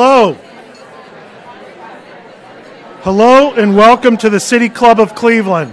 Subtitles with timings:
[0.00, 0.34] Hello.
[3.02, 5.72] Hello and welcome to the City Club of Cleveland,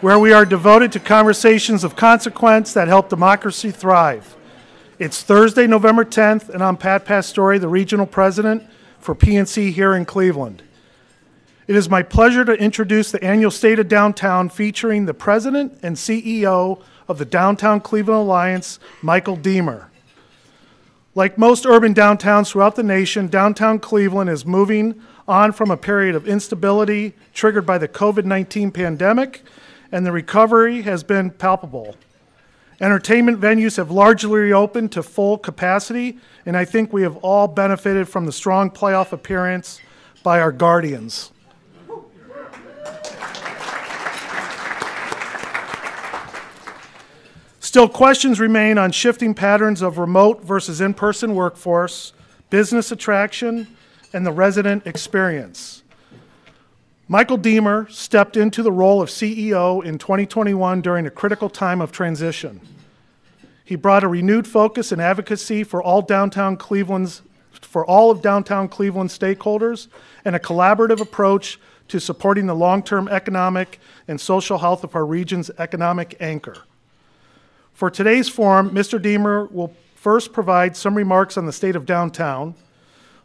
[0.00, 4.36] where we are devoted to conversations of consequence that help democracy thrive.
[5.00, 8.62] It's Thursday, November 10th, and I'm Pat Pastore, the regional president
[9.00, 10.62] for PNC here in Cleveland.
[11.66, 15.96] It is my pleasure to introduce the annual State of Downtown featuring the president and
[15.96, 19.87] CEO of the Downtown Cleveland Alliance, Michael Deemer.
[21.18, 26.14] Like most urban downtowns throughout the nation, downtown Cleveland is moving on from a period
[26.14, 29.42] of instability triggered by the COVID 19 pandemic,
[29.90, 31.96] and the recovery has been palpable.
[32.80, 38.08] Entertainment venues have largely reopened to full capacity, and I think we have all benefited
[38.08, 39.80] from the strong playoff appearance
[40.22, 41.32] by our Guardians.
[47.78, 52.12] Still, questions remain on shifting patterns of remote versus in person workforce,
[52.50, 53.68] business attraction,
[54.12, 55.84] and the resident experience.
[57.06, 61.92] Michael Deemer stepped into the role of CEO in 2021 during a critical time of
[61.92, 62.60] transition.
[63.64, 67.22] He brought a renewed focus and advocacy for all downtown Cleveland's
[67.62, 69.86] for all of downtown Cleveland stakeholders
[70.24, 73.78] and a collaborative approach to supporting the long-term economic
[74.08, 76.56] and social health of our region's economic anchor.
[77.78, 79.00] For today's forum, Mr.
[79.00, 82.56] Deemer will first provide some remarks on the state of downtown,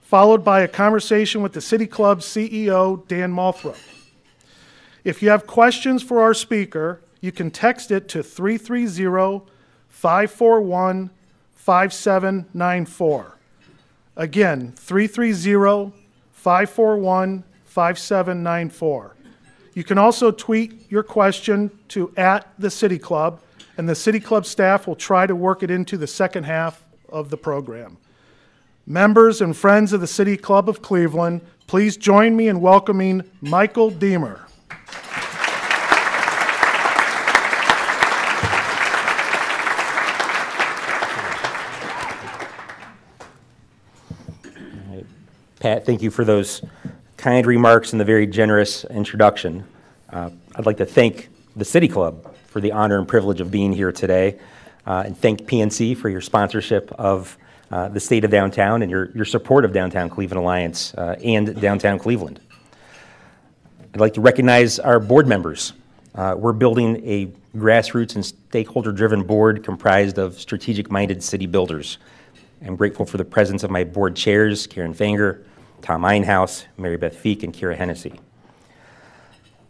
[0.01, 3.79] followed by a conversation with the City Club's CEO, Dan Moulthrop.
[5.03, 9.43] If you have questions for our speaker, you can text it to 330
[9.89, 11.09] 541
[11.55, 13.37] 5794.
[14.15, 15.97] Again, 330
[16.31, 19.15] 541 5794.
[19.73, 23.39] You can also tweet your question to at the City Club
[23.77, 27.29] and the City Club staff will try to work it into the second half of
[27.29, 27.97] the program.
[28.85, 33.89] Members and friends of the City Club of Cleveland, please join me in welcoming Michael
[33.89, 34.45] Deemer.
[45.59, 46.61] Pat, thank you for those
[47.15, 49.63] kind remarks and the very generous introduction.
[50.09, 53.73] Uh, I'd like to thank the City Club for the honor and privilege of being
[53.73, 54.39] here today.
[54.85, 57.35] Uh, and thank PNC for your sponsorship of
[57.71, 61.59] uh, the state of downtown and your, your support of Downtown Cleveland Alliance uh, and
[61.59, 62.39] Downtown Cleveland.
[63.91, 65.73] I'd like to recognize our board members.
[66.13, 71.97] Uh, we're building a grassroots and stakeholder driven board comprised of strategic minded city builders.
[72.63, 75.43] I'm grateful for the presence of my board chairs, Karen Fanger,
[75.81, 78.19] Tom Einhaus, Mary Beth Feek, and Kira Hennessy.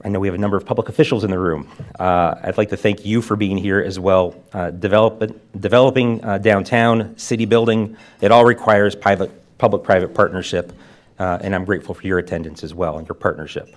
[0.06, 1.70] I know we have a number of public officials in the room.
[1.98, 4.36] Uh, I'd like to thank you for being here as well.
[4.52, 10.74] Uh, develop, developing uh, downtown, city building, it all requires private, public-private partnership,
[11.20, 13.74] uh, and I'm grateful for your attendance as well and your partnership.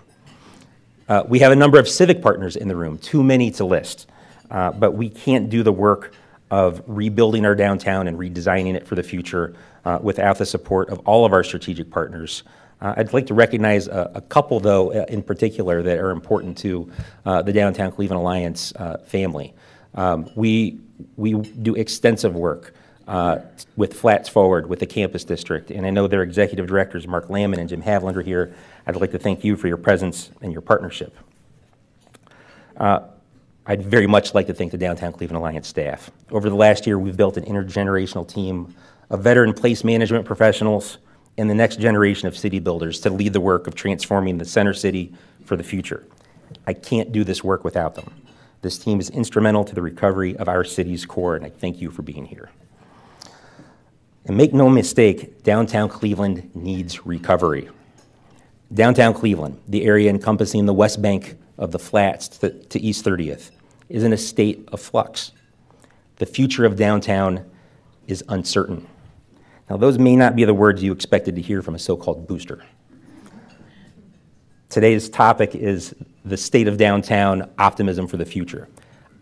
[1.08, 4.08] Uh, we have a number of civic partners in the room, too many to list,
[4.50, 6.12] uh, but we can't do the work
[6.50, 9.54] of rebuilding our downtown and redesigning it for the future
[10.00, 12.42] without the support of all of our strategic partners.
[12.80, 16.58] Uh, I'd like to recognize a, a, couple, though, uh, in particular, that are important
[16.58, 16.90] to
[17.24, 19.54] uh, the Downtown Cleveland Alliance uh, family.
[19.94, 20.78] Um, we,
[21.16, 22.74] we do extensive work
[23.08, 23.38] uh,
[23.76, 27.58] with Flats Forward, with the campus district, and I know their executive directors, Mark Lammon
[27.58, 28.54] and Jim Haviland, are here.
[28.86, 31.16] I'd like to thank you for your presence and your partnership.
[32.76, 33.00] Uh,
[33.64, 36.10] I'd very much like to thank the Downtown Cleveland Alliance staff.
[36.30, 38.74] Over the last year, we've built an intergenerational team
[39.08, 40.98] of veteran place management professionals
[41.38, 44.72] and the next generation of city builders to lead the work of transforming the center
[44.72, 45.12] city
[45.44, 46.06] for the future.
[46.66, 48.12] I can't do this work without them.
[48.62, 51.90] This team is instrumental to the recovery of our city's core, and I thank you
[51.90, 52.50] for being here.
[54.24, 57.68] And make no mistake, downtown Cleveland needs recovery.
[58.74, 63.52] Downtown Cleveland, the area encompassing the west bank of the flats to, to East 30th,
[63.88, 65.30] is in a state of flux.
[66.16, 67.48] The future of downtown
[68.08, 68.88] is uncertain.
[69.68, 72.26] Now, those may not be the words you expected to hear from a so called
[72.26, 72.64] booster.
[74.68, 78.68] today's topic is the state of downtown optimism for the future.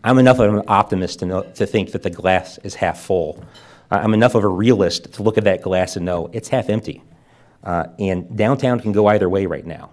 [0.03, 3.43] I'm enough of an optimist to, know, to think that the glass is half full.
[3.89, 7.01] I'm enough of a realist to look at that glass and know it's half empty.
[7.63, 9.91] Uh, and downtown can go either way right now.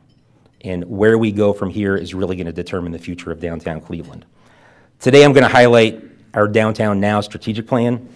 [0.60, 3.80] And where we go from here is really going to determine the future of downtown
[3.80, 4.26] Cleveland.
[5.00, 6.02] Today, I'm going to highlight
[6.34, 8.08] our Downtown Now strategic plan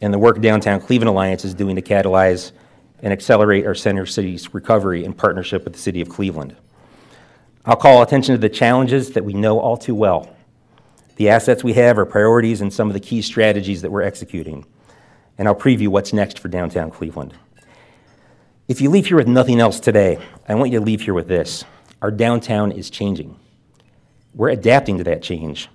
[0.00, 2.52] and the work Downtown Cleveland Alliance is doing to catalyze
[3.02, 6.56] and accelerate our center city's recovery in partnership with the City of Cleveland.
[7.64, 10.34] I'll call attention to the challenges that we know all too well,
[11.16, 14.64] the assets we have, our priorities, and some of the key strategies that we're executing.
[15.36, 17.34] And I'll preview what's next for downtown Cleveland.
[18.68, 20.18] If you leave here with nothing else today,
[20.48, 21.64] I want you to leave here with this.
[22.02, 23.38] Our downtown is changing.
[24.34, 25.68] We're adapting to that change,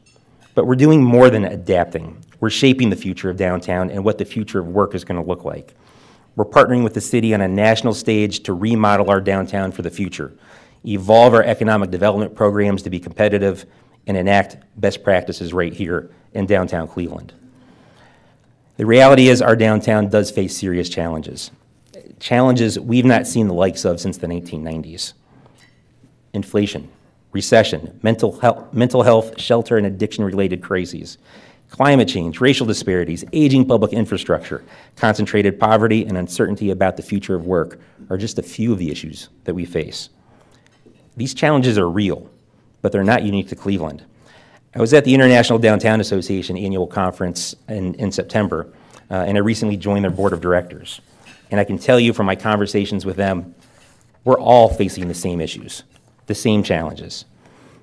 [0.55, 2.23] but we're doing more than adapting.
[2.43, 5.25] We're shaping the future of downtown and what the future of work is going to
[5.25, 5.75] look like.
[6.35, 9.89] We're partnering with the city on a national stage to remodel our downtown for the
[9.89, 10.33] future,
[10.85, 13.65] evolve our economic development programs to be competitive,
[14.07, 17.31] and enact best practices right here in downtown Cleveland.
[18.75, 21.49] The reality is, our downtown does face serious challenges.
[22.19, 25.13] Challenges we've not seen the likes of since the 1990s
[26.33, 26.89] inflation,
[27.31, 31.17] recession, mental health, mental health shelter, and addiction related crises
[31.73, 34.63] climate change, racial disparities, aging public infrastructure,
[34.95, 37.79] concentrated poverty, and uncertainty about the future of work
[38.11, 40.09] are just a few of the issues that we face.
[41.17, 42.29] These challenges are real,
[42.83, 44.03] but they're not unique to Cleveland.
[44.75, 48.71] I was at the International Downtown Association annual conference in, in September,
[49.09, 51.01] uh, and I recently joined their board of directors.
[51.49, 53.55] And I can tell you from my conversations with them,
[54.25, 55.81] we're all facing the same issues,
[56.27, 57.25] the same challenges.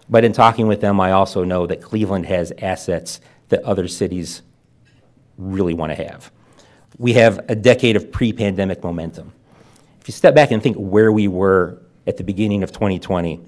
[0.08, 3.20] But in talking with them, I also know that Cleveland has assets
[3.50, 4.42] that other cities
[5.36, 6.32] really want to have.
[6.98, 9.32] We have a decade of pre pandemic momentum.
[10.00, 13.40] If you step back and think where we were at the beginning of 2020,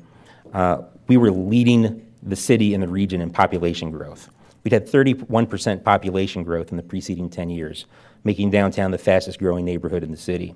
[0.52, 4.28] uh, we were leading the city and the region in population growth.
[4.62, 7.87] We'd had 31% population growth in the preceding 10 years,
[8.22, 10.55] making downtown the fastest growing neighborhood in the city.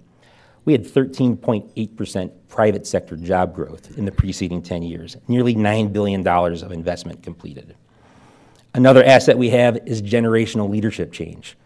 [0.64, 6.26] We had 13.8% private sector job growth in the preceding 10 years, nearly $9 billion
[6.26, 7.74] of investment completed.
[8.76, 11.56] Another asset we have is generational leadership change.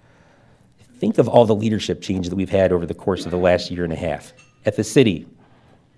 [0.99, 3.69] Think of all the leadership change that we've had over the course of the last
[3.69, 4.33] year and a half.
[4.65, 5.27] At the city,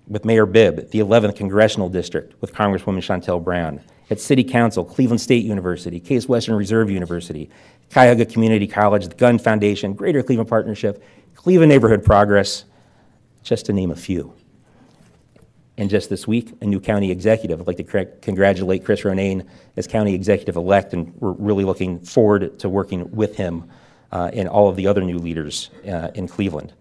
[0.07, 3.79] with Mayor Bibb, the 11th Congressional District with Congresswoman Shontel Brown,
[4.09, 7.47] at City Council, Cleveland State University, Case Western Reserve University,
[7.91, 11.03] Cuyahoga Community College, the Gund Foundation, Greater Cleveland Partnership,
[11.35, 12.65] Cleveland Neighborhood Progress,
[13.43, 14.33] just to name a few.
[15.77, 17.59] And just this week, a new county executive.
[17.59, 22.59] I'd like to congratulate Chris Ronayne as county executive elect, and we're really looking forward
[22.59, 23.69] to working with him
[24.11, 26.73] uh, and all of the other new leaders uh, in Cleveland.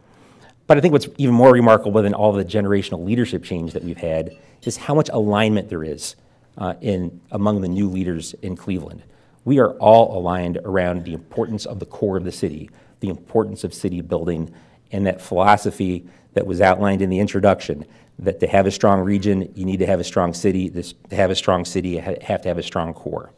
[0.66, 3.96] But I think what's even more remarkable than all the generational leadership change that we've
[3.96, 6.14] had is how much alignment there is
[6.58, 9.02] uh, in, among the new leaders in Cleveland.
[9.44, 13.64] We are all aligned around the importance of the core of the city, the importance
[13.64, 14.54] of city building,
[14.92, 17.84] and that philosophy that was outlined in the introduction
[18.18, 20.68] that to have a strong region, you need to have a strong city.
[20.68, 23.30] This, to have a strong city, you have to have a strong core.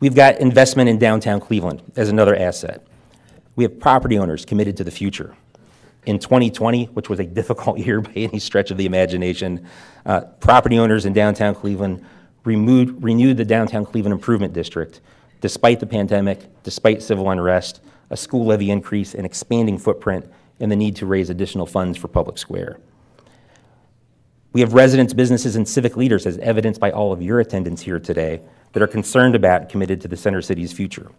[0.00, 2.86] We've got investment in downtown Cleveland as another asset.
[3.56, 5.36] We have property owners committed to the future.
[6.06, 9.66] In 2020, which was a difficult year by any stretch of the imagination,
[10.06, 12.04] uh, property owners in downtown Cleveland
[12.44, 15.00] renewed the Downtown Cleveland Improvement District
[15.40, 17.80] despite the pandemic, despite civil unrest,
[18.10, 20.26] a school levy increase, and expanding footprint
[20.60, 22.78] and the need to raise additional funds for Public Square.
[24.52, 28.00] We have residents, businesses, and civic leaders, as evidenced by all of your attendance here
[28.00, 31.10] today, that are concerned about and committed to the Center City's future.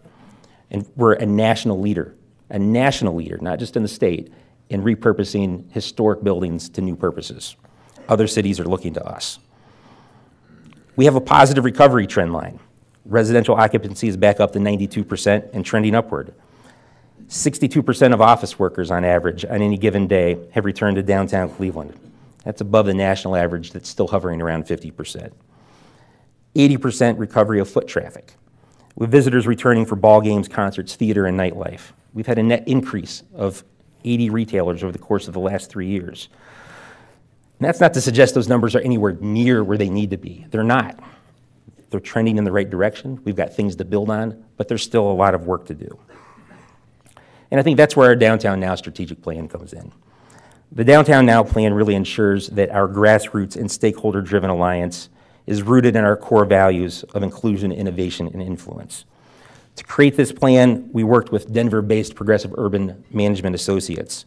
[0.70, 2.14] And we're a national leader,
[2.50, 4.32] a national leader, not just in the state,
[4.68, 7.56] in repurposing historic buildings to new purposes.
[8.08, 9.38] Other cities are looking to us.
[10.96, 12.60] We have a positive recovery trend line.
[13.04, 16.34] Residential occupancy is back up to 92% and trending upward.
[17.32, 21.98] 62% of office workers on average on any given day have returned to downtown Cleveland.
[22.44, 25.32] That's above the national average that's still hovering around 50%.
[26.54, 28.34] 80% recovery of foot traffic,
[28.96, 31.92] with visitors returning for ball games, concerts, theater, and nightlife.
[32.12, 33.64] We've had a net increase of
[34.04, 36.28] 80 retailers over the course of the last three years.
[37.58, 40.44] And that's not to suggest those numbers are anywhere near where they need to be.
[40.50, 41.02] They're not.
[41.88, 43.22] They're trending in the right direction.
[43.24, 45.98] We've got things to build on, but there's still a lot of work to do.
[47.52, 49.92] And I think that's where our Downtown Now strategic plan comes in.
[50.72, 55.10] The Downtown Now plan really ensures that our grassroots and stakeholder driven alliance
[55.46, 59.04] is rooted in our core values of inclusion, innovation, and influence.
[59.76, 64.24] To create this plan, we worked with Denver based Progressive Urban Management Associates.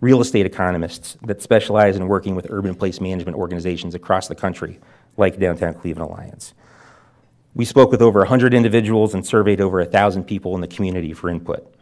[0.00, 4.80] real estate economists that specialize in working with urban place management organizations across the country,
[5.18, 6.54] like Downtown Cleveland Alliance.
[7.54, 11.28] We spoke with over 100 individuals and surveyed over 1,000 people in the community for
[11.28, 11.72] input.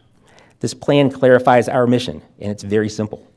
[0.61, 3.27] This plan clarifies our mission, and it's very simple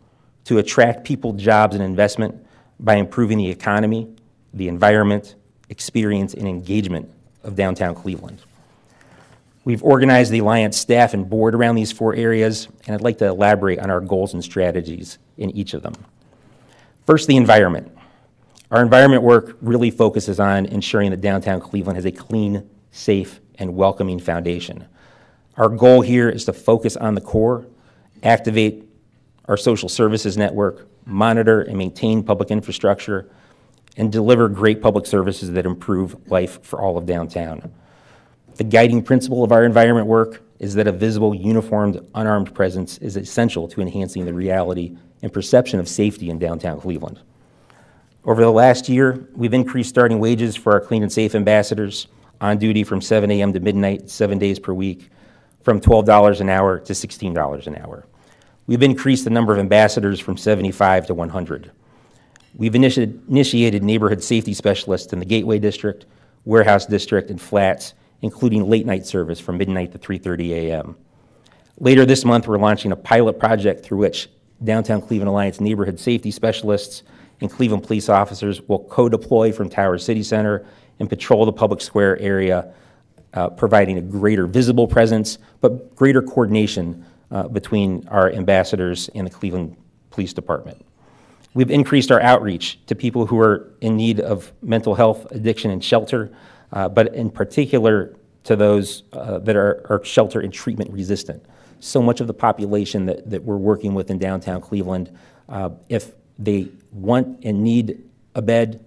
[0.44, 2.46] to attract people, jobs, and investment
[2.78, 4.14] by improving the economy,
[4.52, 5.34] the environment,
[5.70, 7.10] experience, and engagement
[7.42, 8.42] of downtown Cleveland.
[9.64, 13.26] We've organized the Alliance staff and board around these four areas, and I'd like to
[13.26, 15.94] elaborate on our goals and strategies in each of them.
[17.06, 17.90] First, the environment.
[18.70, 23.74] Our environment work really focuses on ensuring that downtown Cleveland has a clean, safe, and
[23.74, 24.86] welcoming foundation.
[25.56, 27.66] Our goal here is to focus on the core,
[28.22, 28.88] activate
[29.46, 33.28] our social services network, monitor and maintain public infrastructure,
[33.96, 37.72] and deliver great public services that improve life for all of downtown.
[38.56, 43.16] The guiding principle of our environment work is that a visible, uniformed, unarmed presence is
[43.16, 47.20] essential to enhancing the reality and perception of safety in downtown Cleveland.
[48.24, 52.08] Over the last year, we've increased starting wages for our clean and safe ambassadors
[52.40, 53.52] on duty from 7 a.m.
[53.52, 55.10] to midnight, seven days per week,
[55.64, 58.06] from $12 an hour to $16 an hour.
[58.66, 61.72] We've increased the number of ambassadors from 75 to 100.
[62.54, 66.04] We've initiated neighborhood safety specialists in the Gateway District,
[66.44, 70.96] Warehouse District, and Flats, including late night service from midnight to 3:30 a.m.
[71.80, 74.28] Later this month, we're launching a pilot project through which
[74.62, 77.02] Downtown Cleveland Alliance neighborhood safety specialists
[77.40, 80.64] and Cleveland police officers will co-deploy from Tower City Center
[81.00, 82.72] and patrol the public square area,
[83.34, 89.30] uh, providing a greater visible presence, but greater coordination uh, between our ambassadors and the
[89.30, 89.76] Cleveland
[90.10, 90.84] Police Department.
[91.54, 95.82] We've increased our outreach to people who are in need of mental health, addiction, and
[95.82, 96.32] shelter,
[96.72, 101.44] uh, but in particular to those uh, that are, are, shelter and treatment resistant.
[101.80, 105.16] So much of the population that, that we're working with in downtown Cleveland,
[105.48, 108.84] uh, if they want and need a bed,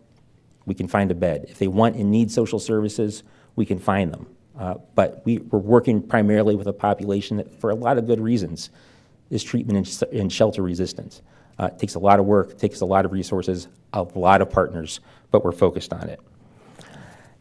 [0.66, 1.46] we can find a bed.
[1.50, 3.24] If they want and need social services,
[3.56, 4.28] we can find them.
[4.58, 8.20] Uh, but we, are working primarily with a population that, for a lot of good
[8.20, 8.70] reasons,
[9.30, 11.22] is treatment and, and shelter resistant.
[11.60, 14.50] Uh, it takes a lot of work, takes a lot of resources, a lot of
[14.50, 15.00] partners,
[15.32, 16.20] but we're focused on it.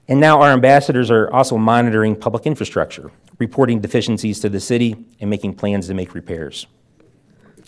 [0.09, 5.29] And now our ambassadors are also monitoring public infrastructure, reporting deficiencies to the city, and
[5.29, 6.67] making plans to make repairs.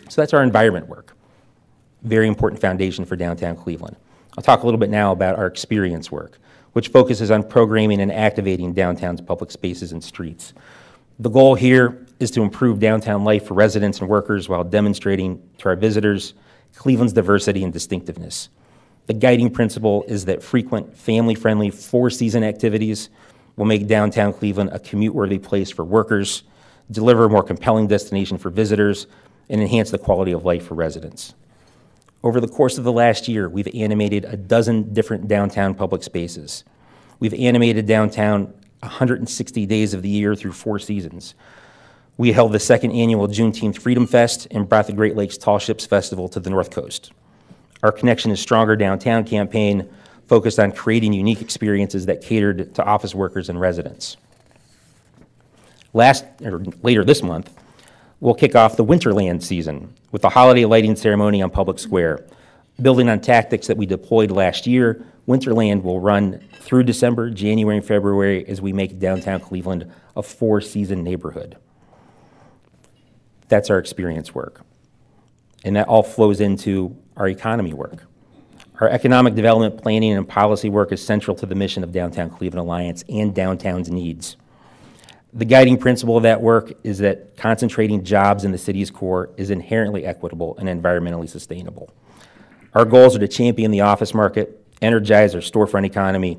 [0.08, 1.16] So that's our environment work.
[2.02, 3.96] Very important foundation for downtown Cleveland.
[4.36, 6.38] I'll talk a little bit now about our experience work
[6.78, 10.52] which focuses on programming and activating downtown's public spaces and streets.
[11.18, 15.70] The goal here is to improve downtown life for residents and workers while demonstrating to
[15.70, 16.34] our visitors
[16.76, 18.48] Cleveland's diversity and distinctiveness.
[19.06, 23.10] The guiding principle is that frequent, family friendly, four season activities
[23.56, 26.44] will make downtown Cleveland a commute worthy place for workers,
[26.92, 29.08] deliver a more compelling destination for visitors,
[29.48, 31.34] and enhance the quality of life for residents.
[32.22, 36.64] Over the course of the last year, we've animated a dozen different downtown public spaces.
[37.20, 41.34] We've animated downtown 160 days of the year through four seasons.
[42.16, 45.86] We held the second annual Juneteenth Freedom Fest and brought the Great Lakes Tall Ships
[45.86, 47.12] Festival to the North Coast.
[47.82, 49.88] Our Connection is Stronger Downtown campaign
[50.26, 54.16] focused on creating unique experiences that catered to office workers and residents.
[55.94, 57.57] Last, or later this month,
[58.20, 62.26] we'll kick off the Winterland season with the holiday lighting ceremony on Public Square.
[62.80, 67.86] Building on tactics that we deployed last year, Winterland will run through December, January, and
[67.86, 71.56] February as we make downtown Cleveland a four season neighborhood.
[73.48, 74.62] That's our experience work.
[75.64, 78.04] And that all flows into our economy work.
[78.80, 82.60] Our economic development planning and policy work is central to the mission of Downtown Cleveland
[82.60, 84.36] Alliance and downtown's needs.
[85.34, 89.50] The guiding principle of that work is that concentrating jobs in the city's core is
[89.50, 91.90] inherently equitable and environmentally sustainable.
[92.72, 96.38] Our goals are to champion the office market, energize our storefront economy,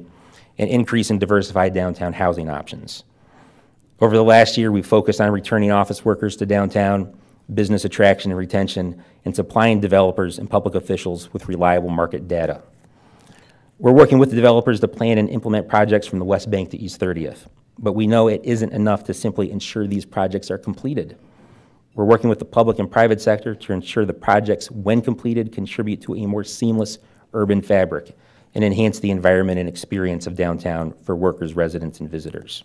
[0.58, 3.03] and increase and diversify downtown housing options.
[4.01, 7.15] Over the last year, we've focused on returning office workers to downtown,
[7.53, 12.63] business attraction and retention, and supplying developers and public officials with reliable market data.
[13.77, 16.77] We're working with the developers to plan and implement projects from the West Bank to
[16.77, 17.46] East 30th
[17.81, 21.17] but we know it isn't enough to simply ensure these projects are completed.
[21.95, 26.01] We're working with the public and private sector to ensure the projects, when completed, contribute
[26.01, 27.00] to a more seamless
[27.33, 28.15] urban fabric
[28.55, 32.63] and enhance the environment and experience of downtown for workers, residents, and visitors.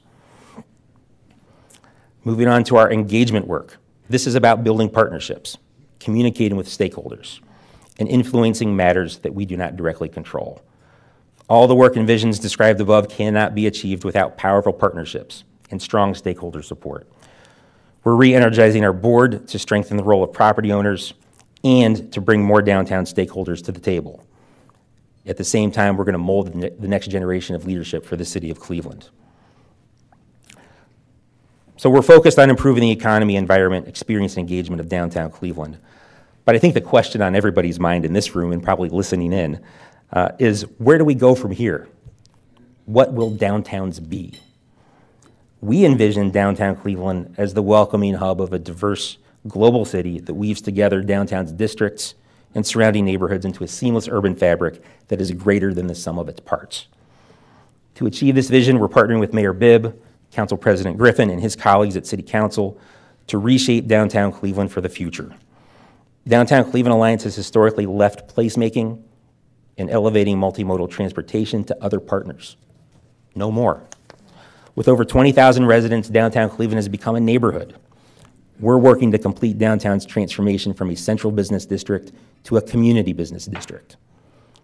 [2.25, 3.79] Moving on to our engagement work.
[4.09, 5.59] This is about building partnerships,
[6.01, 7.41] communicating with stakeholders,
[7.99, 10.63] and influencing matters that we do not directly control.
[11.49, 16.15] All the work and visions described above cannot be achieved without powerful partnerships and strong
[16.15, 17.09] stakeholder support.
[18.03, 21.15] We're re energizing our board to strengthen the role of property owners,
[21.65, 24.23] and to bring more downtown stakeholders to the table.
[25.27, 28.27] At the same time, we're going to mold the next generation of leadership for the
[28.27, 29.09] city of Cleveland.
[31.77, 35.79] So we're focused on improving the economy, environment, experience, and engagement of downtown Cleveland.
[36.45, 39.65] But I think the question on everybody's mind in this room and probably listening in
[40.15, 41.89] uh, is where do we go from here?
[42.87, 44.41] What will downtowns be?
[45.61, 49.19] We envision downtown Cleveland as the welcoming hub of a diverse
[49.49, 52.15] global city that weaves together downtown's districts
[52.55, 56.29] and surrounding neighborhoods into a seamless urban fabric that is greater than the sum of
[56.29, 56.87] its parts.
[57.97, 61.97] To achieve this vision, we're partnering with Mayor Bibb, Council President Griffin, and his colleagues
[61.97, 62.79] at City Council
[63.27, 65.35] to reshape downtown Cleveland for the future.
[66.27, 69.03] Downtown Cleveland Alliance has historically left placemaking
[69.79, 72.57] and elevating multimodal transportation to other partners.
[73.35, 73.83] No more.
[74.75, 77.77] With over 20,000 residents, downtown Cleveland has become a neighborhood.
[78.61, 82.13] We're working to complete downtown's transformation from a central business district
[82.45, 83.97] to a community business district.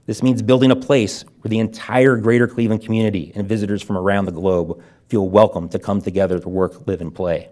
[0.06, 4.24] This means building a place where the entire greater Cleveland community and visitors from around
[4.24, 7.48] the globe feel welcome to come together to work, live, and play.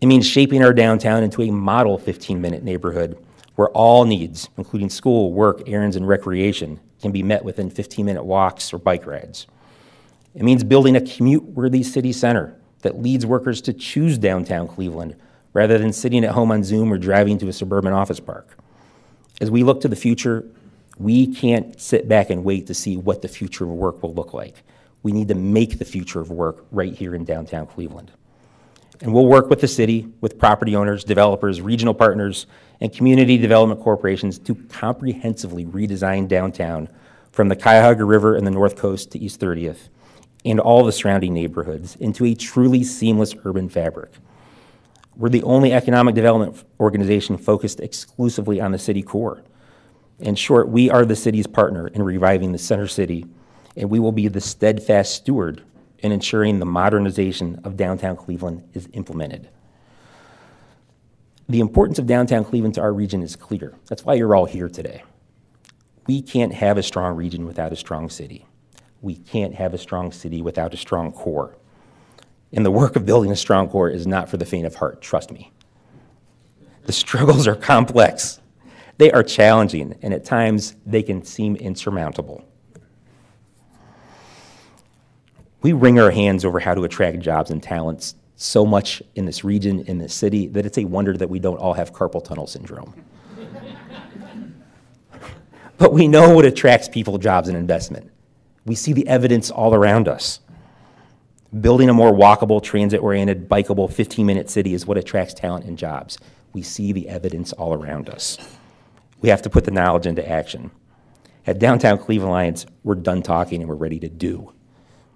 [0.00, 3.16] It means shaping our downtown into a model 15 minute neighborhood
[3.62, 8.24] where all needs, including school, work, errands, and recreation, can be met within 15 minute
[8.24, 9.46] walks or bike rides.
[10.34, 15.14] It means building a commute worthy city center that leads workers to choose downtown Cleveland
[15.52, 18.58] rather than sitting at home on Zoom or driving to a suburban office park.
[19.40, 20.44] As we look to the future,
[20.98, 24.34] we can't sit back and wait to see what the future of work will look
[24.34, 24.64] like.
[25.04, 28.10] We need to make the future of work right here in downtown Cleveland.
[29.00, 32.48] And we'll work with the city, with property owners, developers, regional partners,
[32.82, 36.88] and community development corporations to comprehensively redesign downtown
[37.30, 39.88] from the Cuyahoga River and the North Coast to East 30th
[40.44, 44.10] and all the surrounding neighborhoods into a truly seamless urban fabric.
[45.14, 49.44] We're the only economic development organization focused exclusively on the city core.
[50.18, 53.24] In short, we are the city's partner in reviving the center city,
[53.76, 55.62] and we will be the steadfast steward
[56.00, 59.50] in ensuring the modernization of downtown Cleveland is implemented.
[61.48, 63.74] The importance of downtown Cleveland to our region is clear.
[63.88, 65.02] That's why you're all here today.
[66.06, 68.46] We can't have a strong region without a strong city.
[69.00, 71.56] We can't have a strong city without a strong core.
[72.52, 75.00] And the work of building a strong core is not for the faint of heart,
[75.00, 75.52] trust me.
[76.84, 78.40] The struggles are complex,
[78.98, 82.44] they are challenging, and at times they can seem insurmountable.
[85.62, 89.44] We wring our hands over how to attract jobs and talents so much in this
[89.44, 92.46] region, in this city, that it's a wonder that we don't all have carpal tunnel
[92.46, 92.92] syndrome.
[95.78, 98.10] but we know what attracts people, jobs, and investment.
[98.64, 100.40] We see the evidence all around us.
[101.60, 105.78] Building a more walkable, transit oriented, bikeable 15 minute city is what attracts talent and
[105.78, 106.18] jobs.
[106.52, 108.38] We see the evidence all around us.
[109.20, 110.72] We have to put the knowledge into action.
[111.46, 114.52] At Downtown Cleveland Alliance, we're done talking and we're ready to do.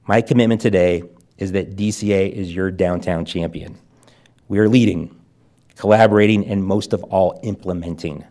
[0.06, 1.02] My commitment today
[1.38, 3.78] is that DCA is your downtown champion.
[4.48, 5.14] We are leading,
[5.76, 8.24] collaborating, and most of all, implementing.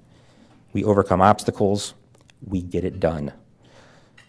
[0.74, 1.94] We overcome obstacles,
[2.46, 3.32] we get it done.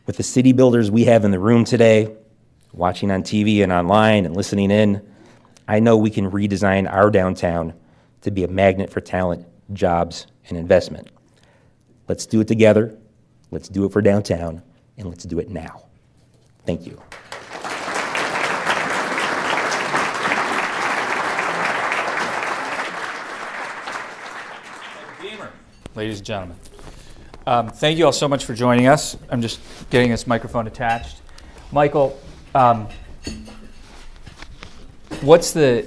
[0.07, 2.15] With the city builders we have in the room today,
[2.73, 5.03] watching on TV and online and listening in,
[5.67, 7.75] I know we can redesign our downtown
[8.21, 11.09] to be a magnet for talent, jobs, and investment.
[12.09, 12.97] Let's do it together,
[13.51, 14.62] let's do it for downtown,
[14.97, 15.87] and let's do it now.
[16.65, 17.01] Thank you.
[25.97, 26.57] Ladies and gentlemen.
[27.47, 29.17] Um, thank you all so much for joining us.
[29.31, 31.23] I'm just getting this microphone attached.
[31.73, 32.19] Michael,
[32.55, 32.89] um,
[35.23, 35.87] what's the.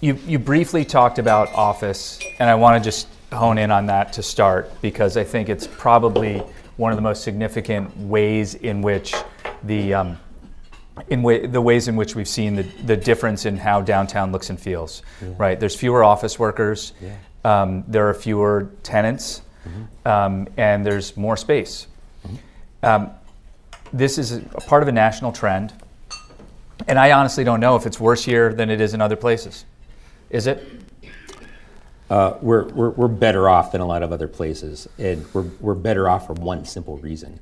[0.00, 4.14] You, you briefly talked about office, and I want to just hone in on that
[4.14, 6.38] to start because I think it's probably
[6.78, 9.14] one of the most significant ways in which
[9.64, 9.94] the.
[9.94, 10.18] Um,
[11.08, 14.50] in way, the ways in which we've seen the, the difference in how downtown looks
[14.50, 15.32] and feels, yeah.
[15.38, 15.58] right?
[15.58, 16.92] There's fewer office workers.
[17.00, 20.08] Yeah um, there are fewer tenants, mm-hmm.
[20.08, 21.86] um, and there's more space.
[22.26, 22.36] Mm-hmm.
[22.86, 23.10] Um,
[23.92, 25.72] this is a part of a national trend,
[26.86, 29.64] and I honestly don't know if it's worse here than it is in other places.
[30.30, 30.66] Is it?
[32.08, 35.74] Uh, we're, we're, we're better off than a lot of other places, and we're, we're
[35.74, 37.38] better off for one simple reason.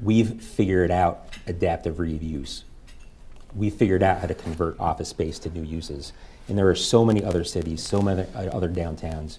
[0.00, 2.62] We've figured out adaptive reuse.
[3.54, 6.12] We've figured out how to convert office space to new uses.
[6.48, 9.38] And there are so many other cities, so many other downtowns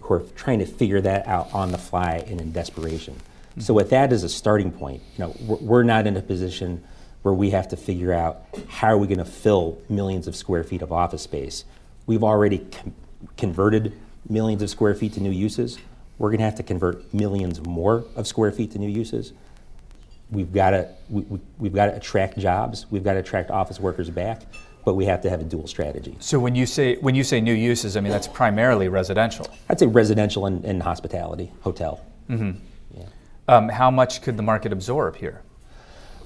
[0.00, 3.14] who are trying to figure that out on the fly and in desperation.
[3.14, 3.60] Mm-hmm.
[3.62, 6.82] So with that as a starting point, you know, we're, we're not in a position
[7.22, 10.64] where we have to figure out how are we going to fill millions of square
[10.64, 11.64] feet of office space.
[12.06, 12.94] We've already com-
[13.36, 13.92] converted
[14.28, 15.78] millions of square feet to new uses.
[16.18, 19.32] We're going to have to convert millions more of square feet to new uses.
[20.30, 22.86] We've got to we, we, we've got to attract jobs.
[22.90, 24.42] We've got to attract office workers back,
[24.84, 26.16] but we have to have a dual strategy.
[26.20, 29.46] So when you say when you say new uses, I mean that's primarily residential.
[29.68, 32.00] I'd say residential and, and hospitality, hotel.
[33.48, 35.42] Um, how much could the market absorb here?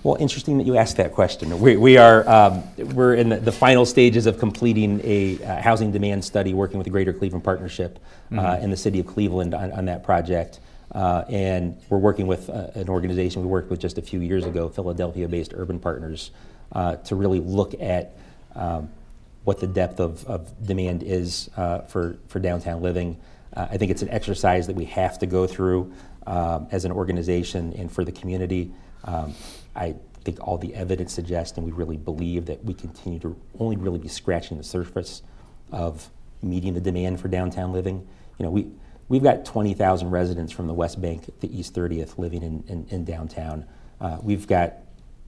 [0.02, 1.58] Well, interesting that you asked that question.
[1.58, 5.90] We, we are um, we're in the, the final stages of completing a uh, housing
[5.90, 7.98] demand study, working with the Greater Cleveland Partnership
[8.30, 10.60] uh, and the City of Cleveland on, on that project.
[10.92, 14.44] Uh, and we're working with uh, an organization we worked with just a few years
[14.44, 16.30] ago, Philadelphia-based Urban Partners,
[16.72, 18.14] uh, to really look at
[18.54, 18.90] um,
[19.44, 23.18] what the depth of, of demand is uh, for, for downtown living.
[23.54, 25.92] Uh, I think it's an exercise that we have to go through
[26.26, 28.72] um, as an organization and for the community.
[29.04, 29.34] Um,
[29.76, 33.76] I think all the evidence suggests, and we really believe, that we continue to only
[33.76, 35.22] really be scratching the surface
[35.70, 36.08] of
[36.42, 38.06] meeting the demand for downtown living.
[38.38, 38.70] You know, we,
[39.08, 43.04] we've got 20,000 residents from the West Bank the East 30th living in, in, in
[43.04, 43.66] downtown.
[44.00, 44.76] Uh, we've got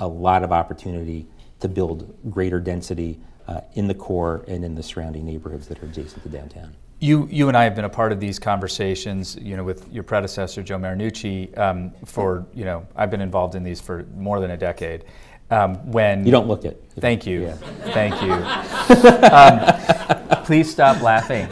[0.01, 1.27] a lot of opportunity
[1.61, 5.87] to build greater density uh, in the core and in the surrounding neighborhoods that are
[5.87, 6.75] adjacent to downtown.
[6.99, 10.03] You, you and I have been a part of these conversations, you know, with your
[10.03, 11.57] predecessor Joe Marinucci.
[11.59, 15.05] Um, for you know, I've been involved in these for more than a decade.
[15.51, 16.83] Um, when You don't look it.
[16.99, 17.55] Thank you, Yeah.
[17.93, 18.33] thank you.
[19.31, 21.47] um, please stop laughing.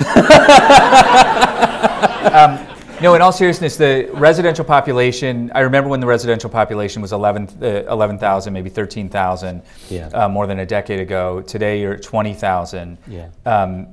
[3.04, 5.52] no, in all seriousness, the residential population.
[5.54, 10.06] I remember when the residential population was 11, uh, 11,000, maybe 13,000, Yeah.
[10.14, 11.42] uh, more than a decade ago.
[11.42, 13.26] Today, you're at 20,000 Yeah.
[13.44, 13.88] um,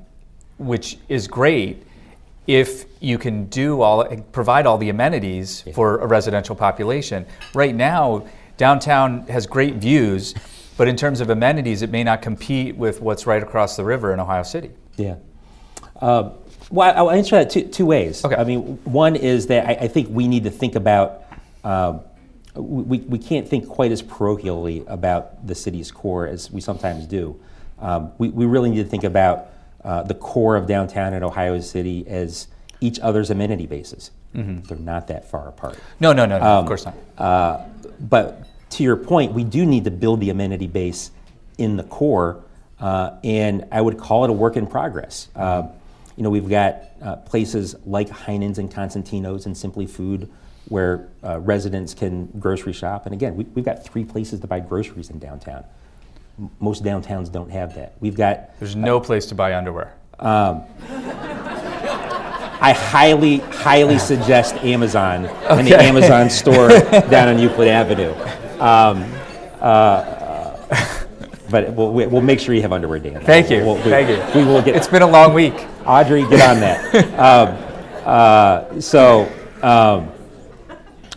[0.58, 1.86] which is great
[2.48, 7.26] if you can do all provide all the amenities for a residential population.
[7.54, 8.24] Right now,
[8.56, 10.34] downtown has great views,
[10.78, 14.14] but in terms of amenities, it may not compete with what's right across the river
[14.14, 14.72] in Ohio City.
[14.96, 15.16] Yeah.
[16.02, 16.30] Uh,
[16.72, 18.24] well, I'll answer that two, two ways.
[18.24, 18.36] Okay.
[18.36, 21.24] I mean, one is that I, I think we need to think about,
[21.64, 22.00] uh,
[22.56, 27.40] we, we can't think quite as parochially about the city's core as we sometimes do.
[27.80, 29.48] Um, we, we really need to think about
[29.84, 32.48] uh, the core of downtown in Ohio City as
[32.80, 34.12] each other's amenity bases.
[34.34, 35.78] They're not that far apart.
[36.00, 36.96] No, no, no, no of course not.
[37.18, 37.66] Uh,
[38.00, 41.12] but to your point, we do need to build the amenity base
[41.58, 42.44] in the core,
[42.80, 45.28] uh, and I would call it a work in progress.
[45.36, 45.68] Uh,
[46.18, 50.30] you know, we've got uh, places like Heinen's and Constantino's and Simply Food
[50.68, 53.06] where uh, residents can grocery shop.
[53.06, 55.64] And again, we, we've got three places to buy groceries in downtown.
[56.40, 57.94] M- Most downtowns don't have that.
[58.00, 59.94] We've got There's no place to buy underwear.
[62.64, 66.70] I highly, highly suggest Amazon and the Amazon store
[67.10, 68.12] down on Euclid Avenue.
[68.62, 69.04] Um,
[69.60, 71.06] uh, uh,
[71.50, 73.20] but we'll, we'll make sure you have underwear, Dan.
[73.22, 74.40] Thank you, We'll- we- thank you.
[74.40, 74.76] We will get.
[74.76, 75.66] It's been a long week.
[75.86, 77.20] Audrey, get on that.
[77.20, 79.32] um, uh, so
[79.64, 80.12] um,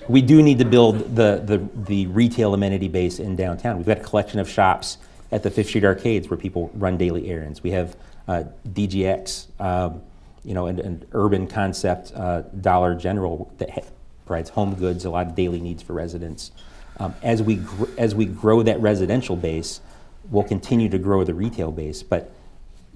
[0.09, 3.77] we do need to build the, the, the retail amenity base in downtown.
[3.77, 4.99] We've got a collection of shops
[5.33, 7.63] at the Fifth Street Arcades where people run daily errands.
[7.63, 7.97] We have
[8.27, 10.03] uh, DGX, um,
[10.45, 13.81] you know, an, an urban concept uh, Dollar General that ha-
[14.27, 16.53] provides home goods, a lot of daily needs for residents.
[16.99, 19.81] Um, as we gr- as we grow that residential base,
[20.31, 22.33] we'll continue to grow the retail base, but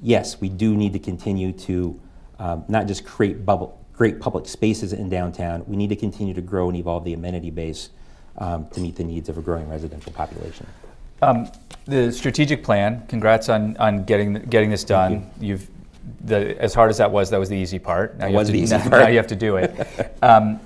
[0.03, 2.01] yes, we do need to continue to
[2.39, 6.41] um, not just create bubble, great public spaces in downtown, we need to continue to
[6.41, 7.91] grow and evolve the amenity base
[8.39, 10.67] um, to meet the needs of a growing residential population.
[11.21, 11.51] Um,
[11.87, 13.05] the strategic plan.
[13.09, 15.29] Congrats on, on getting getting this done.
[15.41, 15.69] You've
[16.21, 18.17] the as hard as that was, that was the easy part.
[18.17, 19.03] Now That you have was to, the easy now, part.
[19.03, 20.17] now you have to do it.
[20.23, 20.61] um,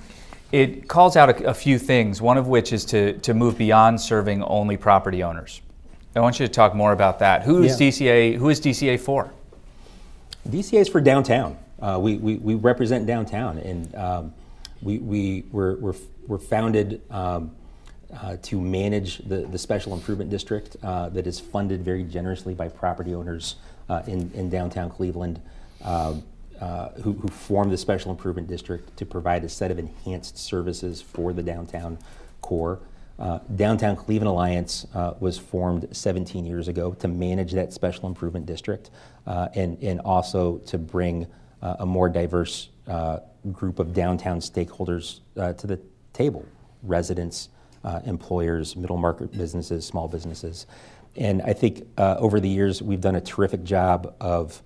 [0.51, 2.21] it calls out a, a few things.
[2.21, 5.62] One of which is to to move beyond serving only property owners.
[6.14, 7.42] I want you to talk more about that.
[7.42, 7.88] Who is Yeah.
[7.88, 8.37] DCA?
[8.37, 9.33] Who is DCA for?
[10.48, 11.57] DCA is for downtown.
[11.81, 14.35] Uh, we, we, we represent downtown, and um,
[14.83, 15.94] we, we, we're, we're,
[16.27, 17.51] we're founded um,
[18.14, 22.68] uh, to manage the, the special improvement district uh, that is funded very generously by
[22.68, 23.57] property owners
[23.88, 25.40] uh, in, in downtown Cleveland
[25.83, 26.22] um,
[26.61, 31.03] uh, who, who form the special improvement district to provide a set of enhanced services
[31.03, 31.98] for the downtown
[32.40, 32.79] core.
[33.23, 38.47] Uh, Downtown Cleveland Alliance uh, was formed 17 years ago to manage that special improvement
[38.47, 38.91] district
[39.29, 41.29] uh, and, and also to bring
[41.63, 43.21] uh, a more diverse uh,
[43.53, 45.79] group of downtown stakeholders to the
[46.13, 46.45] table
[46.83, 47.49] residents,
[48.05, 50.67] employers, middle market businesses, small businesses.
[51.17, 54.61] And I think over the years, we've done a terrific job of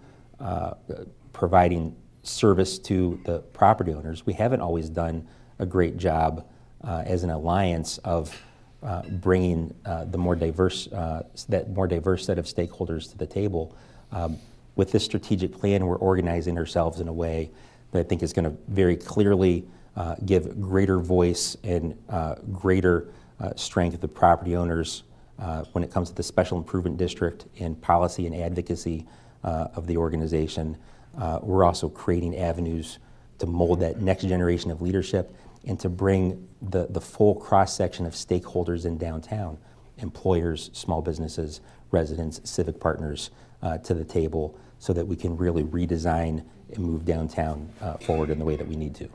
[1.35, 4.25] providing service to the property owners.
[4.25, 6.47] We haven't always done a great job
[6.84, 8.36] as an alliance of
[8.82, 13.26] uh, bringing uh, the more diverse, uh, that more diverse set of stakeholders to the
[13.26, 13.76] table.
[14.12, 14.38] Um,
[14.76, 17.50] with this strategic plan, we're organizing ourselves in a way
[17.90, 23.08] that I think is going to very clearly uh, give greater voice and uh, greater
[23.40, 25.02] uh, strength to the property owners
[25.38, 29.06] uh, when it comes to the special improvement district and policy and advocacy
[29.44, 30.76] uh, of the organization.
[31.18, 32.98] Uh, we're also creating avenues
[33.38, 35.34] to mold that next generation of leadership
[35.66, 39.59] and to bring the, the full cross section of stakeholders in downtown
[39.98, 43.31] employers, small businesses, residents, civic partners
[43.62, 48.31] uh, to the table so that we can really redesign and move downtown uh, forward
[48.31, 49.09] in the way that we need to.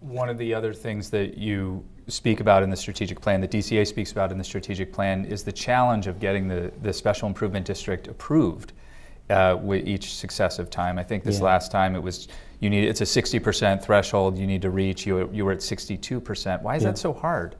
[0.00, 3.86] One of the other things that you speak about in the strategic plan, that DCA
[3.86, 7.64] speaks about in the strategic plan, is the challenge of getting the, the special improvement
[7.64, 8.72] district approved
[9.30, 10.98] uh, with each successive time.
[10.98, 11.44] I think this yeah.
[11.44, 12.28] last time it was
[12.60, 15.06] you need it's a 60% threshold you need to reach.
[15.06, 16.62] You you were at 62%.
[16.62, 16.90] Why is yeah.
[16.90, 17.56] that so hard?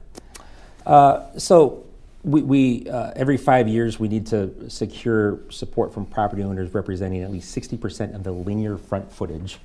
[0.85, 1.83] Uh, so
[2.23, 7.21] we, we uh, every five years we need to secure support from property owners representing
[7.21, 9.59] at least 60% of the linear front footage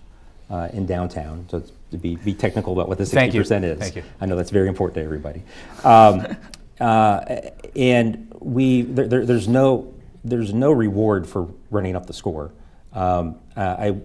[0.50, 1.46] uh, in downtown.
[1.50, 3.78] So to be, be technical about what the 60% is.
[3.78, 4.02] Thank you.
[4.20, 5.42] I know that's very important to everybody.
[5.84, 6.26] Um,
[6.80, 7.40] uh,
[7.76, 9.92] and we there, there, there's no
[10.24, 12.52] there's no reward for running up the score.
[12.92, 14.00] Um, uh, I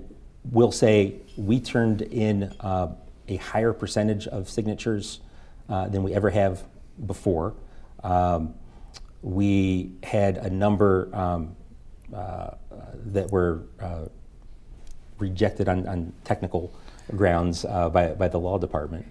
[0.51, 2.95] will say we turned in uh,
[3.27, 5.19] a higher percentage of signatures
[5.69, 6.63] uh, than we ever have
[7.05, 7.55] before.
[8.03, 8.53] Um,
[9.21, 11.55] we had a number um,
[12.13, 12.51] uh,
[13.07, 14.05] that were uh,
[15.17, 16.71] rejected on, on, technical
[17.15, 19.05] grounds uh, by, by the law department.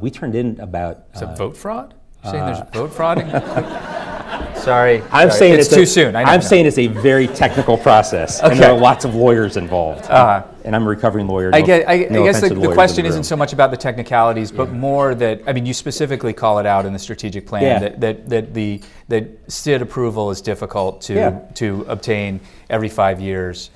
[0.00, 1.04] we turned in about.
[1.14, 1.94] Is it vote fraud?
[2.22, 3.18] saying there's vote fraud?
[4.62, 5.02] Sorry.
[5.10, 5.30] I'm sorry.
[5.30, 6.16] saying it's, it's too a, soon.
[6.16, 8.52] I am saying it's a very technical process, okay.
[8.52, 10.04] and there are lots of lawyers involved.
[10.04, 11.50] Uh, and I'm a recovering lawyer.
[11.50, 13.70] No, I, get, I, no I guess the, the question the isn't so much about
[13.70, 14.74] the technicalities, but yeah.
[14.74, 17.78] more that I mean, you specifically call it out in the strategic plan yeah.
[17.78, 21.40] that, that that the that SID approval is difficult to yeah.
[21.54, 23.70] to obtain every five years.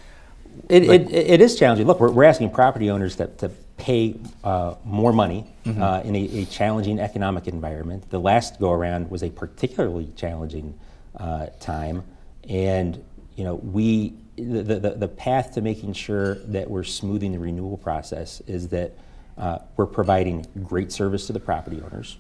[0.69, 1.87] It, it, it is challenging.
[1.87, 5.83] Look, we're, we're asking property owners to, to pay uh, more money mm-hmm.
[5.83, 8.09] uh, in a, a, challenging economic environment.
[8.11, 10.79] The last go around was a particularly challenging
[11.17, 12.05] uh, time,
[12.49, 13.03] and
[13.37, 17.77] you know we the, the, the path to making sure that we're smoothing the renewal
[17.77, 18.97] process is that
[19.39, 22.19] uh, we're providing great service to the property owners,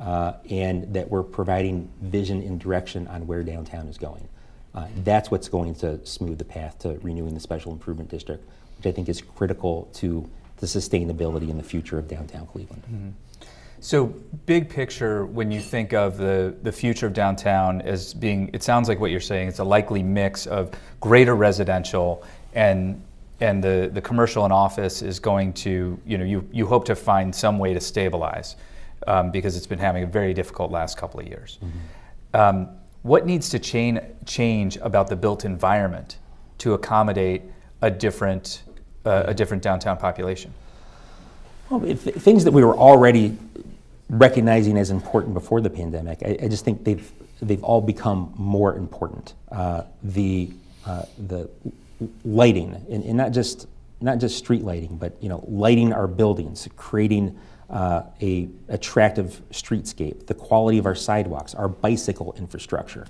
[0.00, 4.28] uh, and that we're providing vision and direction on where downtown is going.
[4.74, 8.44] Uh, that's what's going to smooth the path to renewing the special improvement district,
[8.76, 12.82] which I think is critical to the sustainability and the future of downtown Cleveland.
[12.84, 13.08] Mm-hmm.
[13.80, 14.06] So,
[14.46, 18.88] big picture, when you think of the, the future of downtown as being, it sounds
[18.88, 23.02] like what you're saying, it's a likely mix of greater residential and
[23.40, 26.96] and the, the commercial and office is going to, you know, you, you hope to
[26.96, 28.56] find some way to stabilize
[29.06, 31.58] um, because it's been having a very difficult last couple of years.
[31.62, 32.36] Mm-hmm.
[32.36, 32.68] Um,
[33.02, 36.18] what needs to change, change about the built environment
[36.58, 37.42] to accommodate
[37.82, 38.62] a different
[39.06, 40.52] a different downtown population?
[41.70, 43.36] Well, if, things that we were already
[44.08, 47.10] recognizing as important before the pandemic, I, I just think they've
[47.42, 49.34] they've all become more important.
[49.50, 50.50] Uh, the
[50.86, 51.50] uh, the
[52.24, 53.66] lighting, and, and, not just
[54.00, 57.36] not just street lighting, but you know, lighting our buildings, creating
[57.70, 63.06] uh, a attractive streetscape, the quality of our sidewalks, our bicycle infrastructure,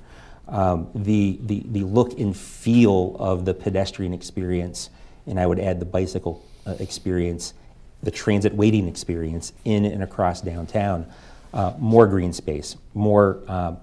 [0.48, 4.88] um, the, the the look and feel of the pedestrian experience
[5.26, 7.54] and I would add the bicycle uh, experience,
[8.02, 11.06] the transit waiting experience in and across downtown.
[11.52, 13.74] Uh, more green space, more uh,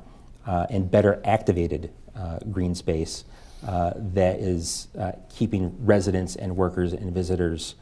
[0.45, 3.23] uh and better activated uh, green space
[3.67, 4.87] uh, that is
[5.29, 7.75] keeping residents and workers and visitors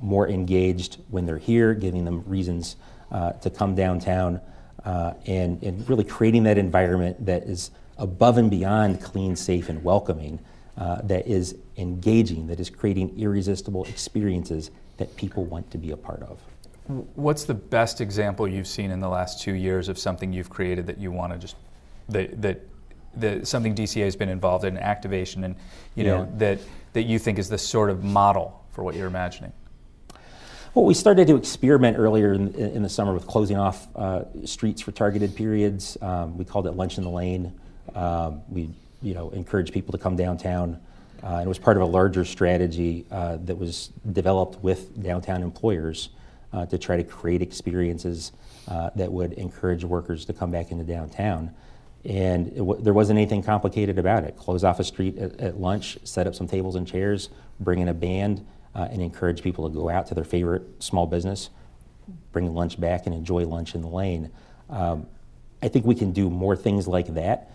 [0.00, 2.76] more engaged when they're here, giving them reasons
[3.42, 4.40] to come downtown,
[4.84, 10.38] and, and really creating that environment that is above and beyond clean, safe, and welcoming
[10.78, 15.96] uh, that is engaging, that is creating irresistible experiences that people want to be a
[15.96, 16.38] part of.
[17.16, 20.86] What's the best example you've seen in the last two years of something you've created
[20.86, 21.56] that you want to just
[22.08, 22.60] that that
[23.16, 25.56] that something DCA has been involved in activation and
[25.94, 26.38] you know yeah.
[26.38, 26.58] that
[26.92, 29.52] that you think is the sort of model for what you're imagining?
[30.74, 34.80] Well, we started to experiment earlier in, in the summer with closing off uh, streets
[34.80, 35.98] for targeted periods.
[36.00, 37.58] Um, we called it Lunch in the Lane.
[37.94, 38.70] Um, we
[39.02, 40.80] you know, encourage people to come downtown.
[41.22, 46.10] Uh, it was part of a larger strategy uh, that was developed with downtown employers
[46.52, 48.32] uh, to try to create experiences
[48.68, 51.54] uh, that would encourage workers to come back into downtown.
[52.04, 54.36] And there wasn't anything complicated about it.
[54.36, 57.28] Close off a street at, at lunch, set up some tables and chairs,
[57.60, 61.06] bring in a band, uh, and encourage people to go out to their favorite small
[61.06, 61.50] business,
[62.32, 64.30] bring lunch back, and enjoy lunch in the lane.
[64.70, 65.06] Um,
[65.60, 67.50] I think we can do more things like that.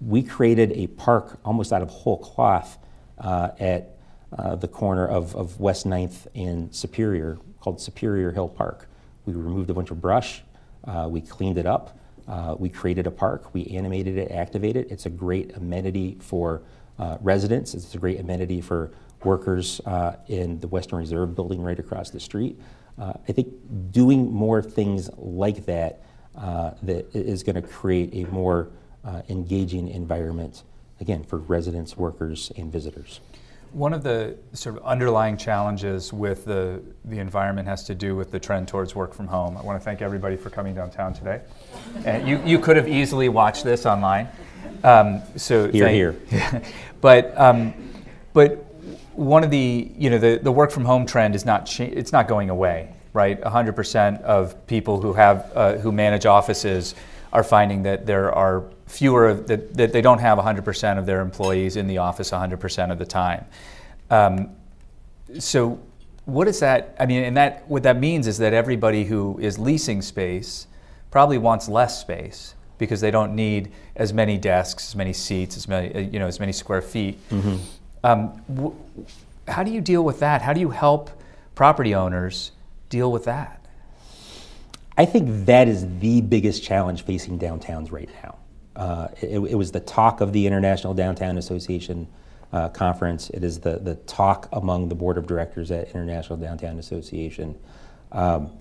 [0.00, 2.78] We created a park almost out of whole cloth
[3.18, 3.98] uh, at
[4.36, 8.88] uh, the corner of, of West 9th and Superior called Superior Hill Park.
[9.24, 10.42] We removed a bunch of brush,
[10.84, 14.92] uh, we cleaned it up, uh, we created a park, we animated it, activated it.
[14.92, 16.62] It's a great amenity for
[16.98, 18.92] uh, residents, it's a great amenity for
[19.24, 22.60] workers uh, in the Western Reserve building right across the street.
[23.00, 23.54] I think
[23.92, 26.02] doing more things like that
[26.34, 28.70] that is going to create a more
[29.04, 30.62] uh, engaging environment,
[31.00, 33.20] again, for residents, workers, and visitors.
[33.72, 38.30] One of the sort of underlying challenges with the, the environment has to do with
[38.30, 39.58] the trend towards work from home.
[39.58, 41.42] I want to thank everybody for coming downtown today.
[42.06, 44.28] And you, you could have easily watched this online.
[44.84, 46.62] Um, so here, thank, here.
[47.02, 47.74] but, um,
[48.32, 48.64] but
[49.12, 52.12] one of the, you know, the, the work from home trend is not, cha- it's
[52.12, 53.40] not going away, right?
[53.40, 56.94] 100% of people who have, uh, who manage offices
[57.32, 61.76] are finding that there are fewer, that, that they don't have 100% of their employees
[61.76, 63.44] in the office 100% of the time.
[64.10, 64.50] Um,
[65.38, 65.80] so
[66.24, 69.58] what is that, I mean, and that, what that means is that everybody who is
[69.58, 70.66] leasing space
[71.10, 75.68] probably wants less space because they don't need as many desks, as many seats, as
[75.68, 77.18] many, uh, you know, as many square feet.
[77.30, 77.56] Mm-hmm.
[78.04, 78.76] Um, w-
[79.48, 80.42] how do you deal with that?
[80.42, 81.10] How do you help
[81.54, 82.52] property owners
[82.88, 83.64] deal with that?
[84.96, 88.37] I think that is the biggest challenge facing downtowns right now.
[88.78, 92.06] Uh, it, it, was the talk of the International Downtown Association
[92.52, 93.28] uh, conference.
[93.30, 97.58] It is the, the talk among the board of directors at International Downtown Association.
[98.12, 98.52] Um,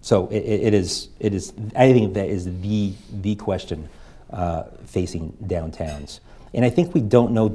[0.00, 3.90] so it, it is, it is, I think that is the, the question
[4.32, 6.20] uh, facing downtowns.
[6.54, 7.54] And I think we don't know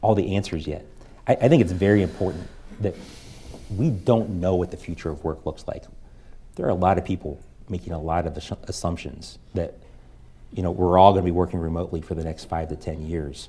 [0.00, 0.84] all the answers yet.
[1.28, 2.48] I, I think it's very important
[2.80, 2.96] that
[3.76, 5.84] we don't know what the future of work looks like.
[6.56, 9.78] There are a lot of people making a lot of assumptions that
[10.52, 13.06] you know we're all going to be working remotely for the next five to ten
[13.06, 13.48] years.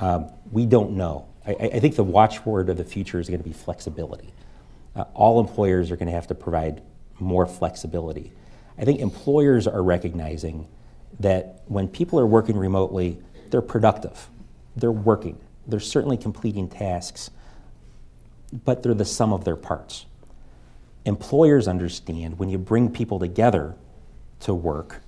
[0.00, 1.26] Um, we don't know.
[1.46, 4.32] I, I, think the watchword of the future is going to be flexibility.
[4.94, 6.82] Uh, all employers are going to have to provide
[7.18, 8.32] more flexibility.
[8.78, 10.68] I think employers are recognizing
[11.20, 13.18] that when people are working remotely,
[13.50, 14.28] they're productive,
[14.76, 17.30] they're working, they're certainly completing tasks,
[18.64, 20.06] but they're the sum of their parts.
[21.04, 23.74] Employers understand when you bring people together
[24.40, 25.02] to work,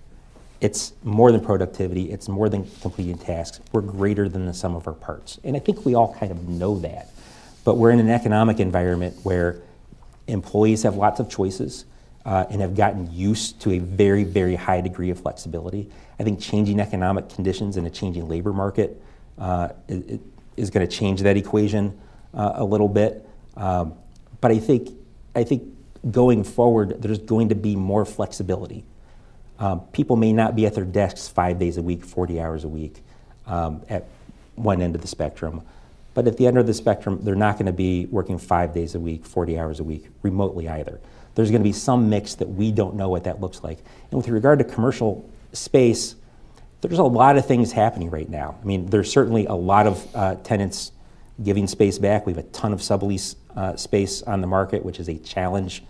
[0.61, 3.61] it's more than productivity, it's more than completing tasks.
[3.73, 5.39] We're greater than the sum of our parts.
[5.43, 7.11] And I think we all kind of know that.
[7.65, 9.61] But we're in an economic environment where
[10.27, 11.85] employees have lots of choices
[12.25, 15.91] uh, and have gotten used to a very, very high degree of flexibility.
[16.19, 19.03] I think changing economic conditions and a changing labor market
[19.39, 21.99] uh, going to change that equation
[22.35, 23.27] uh, a little bit.
[23.57, 23.95] Um,
[24.41, 24.91] but I think,
[25.35, 25.65] I think
[26.11, 28.85] going forward, there's going to be more flexibility.
[29.61, 32.69] Um, people may not be at their desks five days a week, 40 hours a
[32.69, 33.03] week
[33.47, 34.07] um, at
[34.57, 35.63] one end of the spectrum.
[36.15, 38.95] But at the end of the spectrum, they're not going to be working five days
[38.95, 40.99] a week, 40 hours a week remotely either.
[41.35, 43.79] There's going to be some mix that we don't know what that looks like.
[44.11, 46.17] And with regard to commercial space,
[46.81, 48.57] there's a lot of things happening right now.
[48.61, 50.93] I mean, there's certainly a lot of uh, tenants
[51.43, 52.27] giving space back.
[52.27, 55.85] We have a ton of sublease uh, space on the market, which is a challenge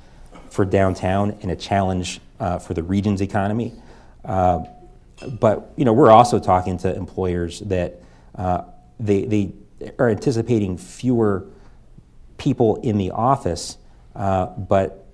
[0.51, 3.73] for downtown and a challenge uh, for the region's economy.
[4.25, 4.65] Uh,
[5.39, 8.03] but you know, we're also talking to employers that
[8.35, 8.63] uh,
[8.99, 9.53] they, they
[9.99, 11.47] are anticipating fewer
[12.39, 13.79] people in the office,
[14.17, 15.07] uh, but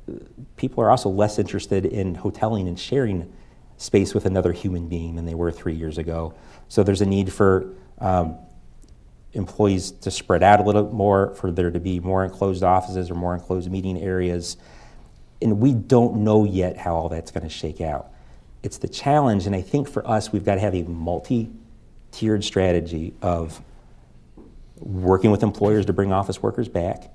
[0.56, 3.32] people are also less interested in hoteling and sharing
[3.76, 6.34] space with another human being than they were three years ago.
[6.68, 8.38] So there's a need for um,
[9.32, 13.14] employees to spread out a little more, for there to be more enclosed offices or
[13.14, 14.56] more enclosed meeting areas.
[15.42, 18.10] And we don't know yet how all that's going to shake out.
[18.62, 21.50] It's the challenge, and I think for us, we've got to have a multi
[22.10, 23.60] tiered strategy of
[24.78, 27.10] working with employers to bring office workers back,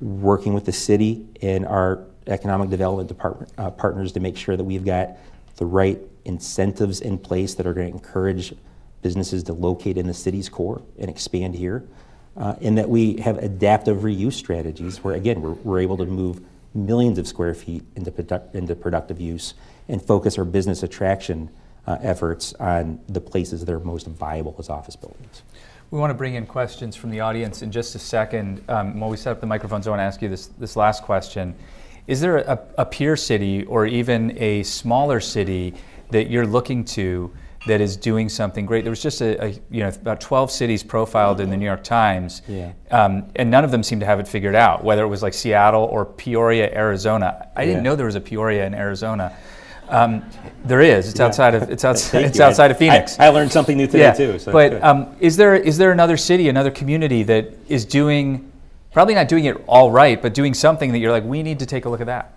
[0.00, 4.64] working with the city and our economic development department uh, partners to make sure that
[4.64, 5.16] we've got
[5.56, 8.54] the right incentives in place that are going to encourage
[9.02, 11.84] businesses to locate in the city's core and expand here.
[12.36, 16.40] Uh, and that we have adaptive reuse strategies where, again, we're, we're able to move
[16.74, 19.54] millions of square feet into, into productive use
[19.88, 21.50] and focus our business attraction
[21.86, 25.42] uh, efforts on the places that are most viable as office buildings.
[25.90, 28.62] We want to bring in questions from the audience in just a second.
[28.68, 31.02] Um, while we set up the microphones, I want to ask you this, this last
[31.02, 31.54] question.
[32.06, 35.74] Is there a, a peer city or even a smaller city
[36.10, 37.32] that you're looking to
[37.66, 38.84] that is doing something great?
[38.84, 41.84] There was just a, a you know about 12 cities profiled in the New York
[41.84, 42.72] Times, yeah.
[42.90, 44.84] um, and none of them seem to have it figured out.
[44.84, 47.48] Whether it was like Seattle or Peoria, Arizona.
[47.56, 49.36] I didn't know there was a Peoria in Arizona.
[49.88, 50.24] Um,
[50.64, 51.08] there is.
[51.08, 51.26] It's yeah.
[51.26, 53.18] outside of it's outside it's outside of Phoenix.
[53.18, 54.12] I, I, learned something new today yeah.
[54.12, 54.38] too.
[54.38, 58.50] So but um, is there is there another city, another community that is doing
[58.92, 61.66] Probably not doing it all right, but doing something that you're like, we need to
[61.66, 62.36] take a look at that.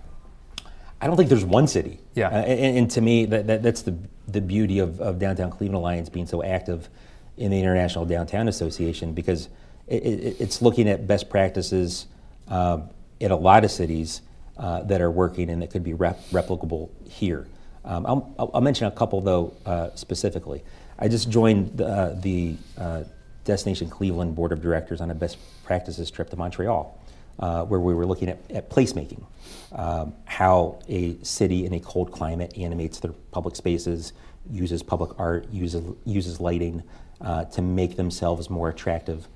[1.00, 1.98] I don't think there's one city.
[2.14, 2.28] Yeah.
[2.28, 3.96] Uh, and, and to me, that, that, that's the,
[4.26, 6.88] the beauty of, of Downtown Cleveland Alliance being so active
[7.36, 9.48] in the International Downtown Association because
[9.86, 12.06] it, it, it's looking at best practices
[12.48, 12.88] um,
[13.20, 14.22] in a lot of cities
[14.56, 17.46] uh, that are working and that could be rep- replicable here.
[17.84, 20.62] Um, I'll, I'll mention a couple, though, uh, specifically.
[20.98, 23.04] I just joined the, uh, the uh,
[23.44, 26.98] Destination Cleveland Board of Directors on a best practices trip to Montreal,
[27.38, 29.24] uh, where we were looking at, at placemaking,
[29.72, 34.12] um, how a city in a cold climate animates their public spaces,
[34.50, 36.82] uses public art, uses, uses lighting
[37.20, 39.26] uh, to make themselves more attractive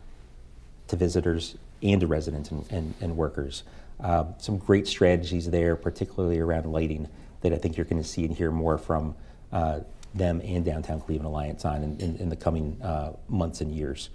[0.88, 3.62] to visitors and to residents and, and, and workers.
[4.00, 7.08] Um, some great strategies there, particularly around lighting,
[7.40, 9.14] that I think you're going to see and hear more from
[9.52, 9.80] uh,
[10.14, 14.10] them and Downtown Cleveland Alliance on in, in, in the coming uh, months and years.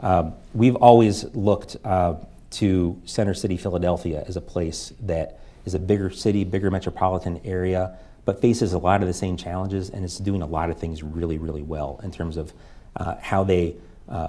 [0.00, 2.14] Um, we've always looked uh,
[2.54, 7.96] to Center City, Philadelphia as a place that is a bigger city, bigger metropolitan area,
[8.24, 11.02] but faces a lot of the same challenges and is doing a lot of things
[11.02, 12.52] really, really well in terms of
[12.96, 13.76] uh, how they
[14.08, 14.28] uh,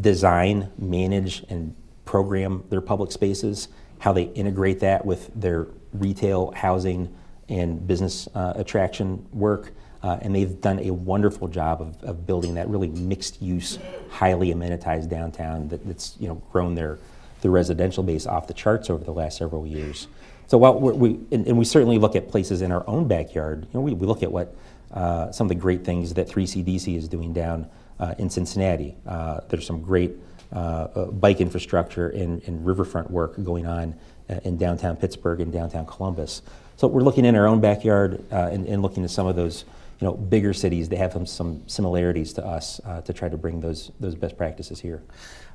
[0.00, 1.74] design, manage, and
[2.04, 7.14] program their public spaces, how they integrate that with their retail, housing,
[7.48, 9.72] and business uh, attraction work.
[10.02, 13.78] Uh, and they've done a wonderful job of, of building that really mixed use,
[14.10, 16.98] highly amenitized downtown that, that's you know grown their,
[17.44, 20.08] their residential base off the charts over the last several years.
[20.46, 23.68] So while we and, and we certainly look at places in our own backyard, you
[23.74, 24.56] know, we, we look at what
[24.92, 27.68] uh, some of the great things that 3CDC is doing down
[28.00, 28.96] uh, in Cincinnati.
[29.06, 30.12] Uh, there's some great
[30.54, 33.94] uh, uh, bike infrastructure and, and, riverfront work going on
[34.30, 36.40] uh, in downtown Pittsburgh and downtown Columbus.
[36.76, 39.64] So we're looking in our own backyard and, and looking at some of those
[40.00, 43.60] you know, bigger cities, that have some, some similarities to us to try to bring
[43.60, 45.02] those, those best practices here.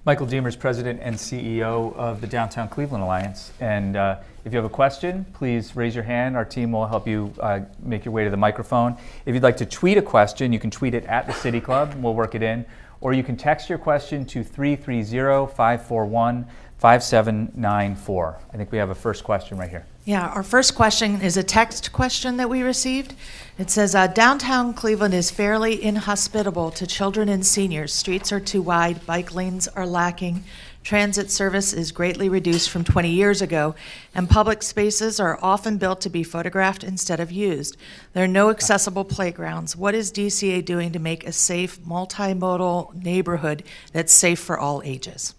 [0.06, 3.52] Michael Deemer is president and CEO of the Downtown Cleveland Alliance.
[3.60, 6.38] And uh, if you have a question, please raise your hand.
[6.38, 8.96] Our team will help you uh, make your way to the microphone.
[9.26, 11.92] If you'd like to tweet a question, you can tweet it at the City Club,
[11.92, 12.66] and we'll work it in.
[13.02, 16.48] Or you can text your question to 330 541
[16.78, 18.40] 5794.
[18.54, 19.86] I think we have a first question right here.
[20.10, 23.14] Yeah, our first question is a text question that we received.
[23.60, 27.94] It says uh, Downtown Cleveland is fairly inhospitable to children and seniors.
[27.94, 30.46] Streets are too wide, bike lanes are lacking,
[30.82, 33.76] transit service is greatly reduced from 20 years ago,
[34.16, 37.78] and public spaces are often built to be photographed instead of used.
[38.14, 39.76] There are no accessible playgrounds.
[39.76, 43.62] What is DCA doing to make a safe, multimodal neighborhood
[43.94, 45.36] that's safe for all ages?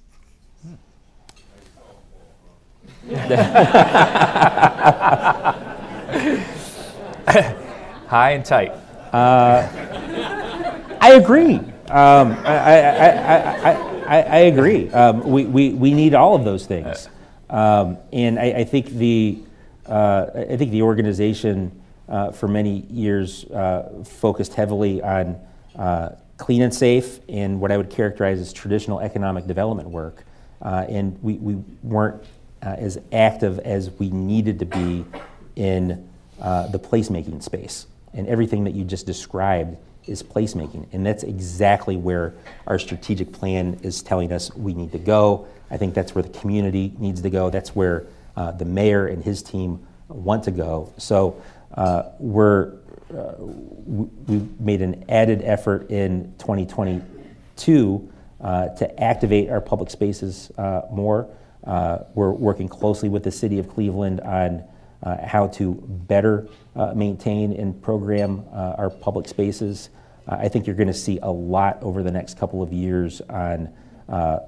[8.07, 8.72] High and tight.
[9.12, 9.66] Uh,
[11.01, 11.55] I agree.
[11.55, 13.72] Um, I, I,
[14.07, 14.90] I, I, agree.
[14.90, 17.09] Um, we, we, we need all of those things.
[17.48, 19.38] Um, and I, think the,
[19.86, 25.40] uh, I think the organization uh, for many years uh, focused heavily on
[25.76, 30.24] uh, clean and safe and what I would characterize as traditional economic development work.
[30.61, 32.22] Uh, and we, we weren't
[32.62, 35.04] uh, as active as we needed to be
[35.56, 36.08] in
[36.40, 37.86] uh, the placemaking space.
[38.12, 40.86] And everything that you just described is placemaking.
[40.92, 42.34] And that's exactly where
[42.66, 45.46] our strategic plan is telling us we need to go.
[45.70, 47.50] I think that's where the community needs to go.
[47.50, 48.06] That's where
[48.36, 50.92] uh, the mayor and his team want to go.
[50.96, 51.40] So
[51.74, 52.74] uh, we're,
[53.14, 60.50] uh, we made an added effort in 2022 uh, to activate our public spaces
[60.90, 61.28] more.
[61.64, 64.64] Uh, we're working closely with the City of Cleveland on
[65.02, 65.74] uh, how to
[66.06, 69.90] better uh, maintain and program uh, our public spaces.
[70.28, 73.20] Uh, I think you're going to see a lot over the next couple of years
[73.22, 73.72] on
[74.08, 74.40] uh,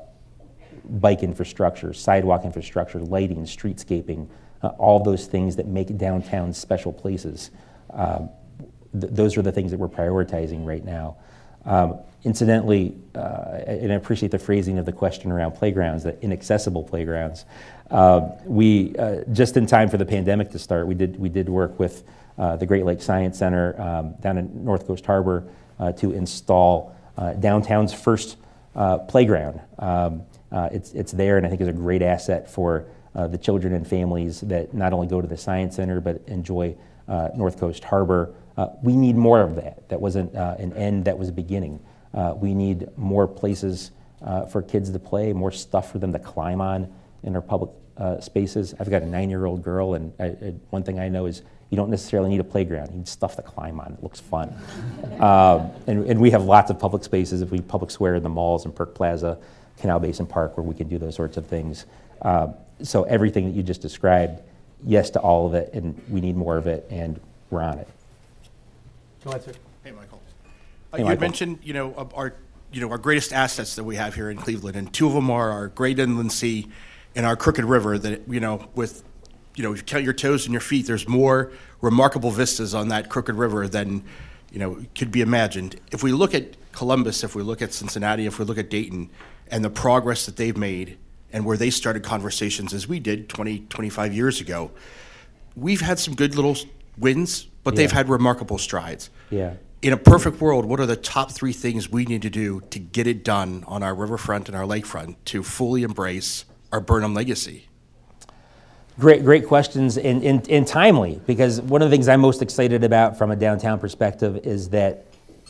[0.85, 4.29] bike infrastructure, sidewalk infrastructure, lighting, streetscaping,
[4.79, 7.51] all those things that make downtown special places.
[7.91, 8.31] Um,
[8.99, 11.17] th- those are the things that we're prioritizing right now.
[11.65, 16.85] Um, incidentally, uh, and I appreciate the phrasing of the question around playgrounds, the inaccessible
[16.85, 17.45] playgrounds.
[17.91, 21.49] Uh, we uh, just in time for the pandemic to start, we did we did
[21.49, 22.05] work with
[22.39, 25.45] uh, the Great Lakes Science Center um, down in North Coast Harbor
[25.79, 28.37] uh, to install uh, downtown's first
[29.09, 29.61] playground.
[29.79, 30.23] Um,
[30.71, 34.41] it's it's there, and I think is a great asset for the children and families
[34.41, 36.75] that not only go to the Science Center but enjoy
[37.35, 38.35] North Coast Harbor.
[38.57, 39.89] Uh, we need more of that.
[39.89, 41.81] That wasn't uh, an end, that was a beginning.
[42.15, 43.91] Uh, we need more places
[44.23, 46.93] uh, for kids to play, more stuff for them to climb on
[47.23, 48.75] in our public uh, spaces.
[48.79, 51.43] I've got a nine year old girl, and I, I, one thing I know is
[51.71, 53.93] you don't necessarily need a playground, you need stuff to climb on.
[53.95, 54.55] It looks fun.
[55.23, 57.43] Um, and, and, we have lots of public spaces.
[57.43, 59.39] If we public square in the malls and Perk Plaza,
[59.79, 61.87] Canal Basin Park, where we can do those sorts of things.
[62.23, 64.43] Um, so everything that you just described,
[64.85, 67.89] yes to all of it, and we need more of it, and we're on it.
[69.25, 69.53] Go ahead, sir.
[69.85, 70.21] Hey, Michael.
[70.93, 71.21] Hey, Uh, you Michael.
[71.21, 72.35] mentioned, you know, of our,
[72.73, 75.31] you know, our greatest assets that we have here in Cleveland, and two of them
[75.31, 76.69] are our Great Inland Sea
[77.15, 77.99] and our Crooked River.
[77.99, 79.03] That you know, with,
[79.55, 82.89] you know, if you count your toes and your feet, there's more remarkable vistas on
[82.89, 84.03] that Crooked River than,
[84.51, 85.77] you know, could be imagined.
[85.93, 89.11] If we look at Columbus, if we look at Cincinnati, if we look at Dayton,
[89.51, 90.97] and the progress that they've made,
[91.33, 94.71] and where they started conversations as we did 20, 25 years ago,
[95.55, 96.57] we've had some good little
[96.99, 99.11] wins, but they've had remarkable strides.
[99.31, 99.55] Yeah.
[99.83, 102.79] In a perfect world, what are the top three things we need to do to
[102.79, 107.67] get it done on our riverfront and our lakefront to fully embrace our Burnham legacy?
[108.99, 112.85] Great, great questions and, and, and timely because one of the things I'm most excited
[112.85, 115.07] about from a downtown perspective is that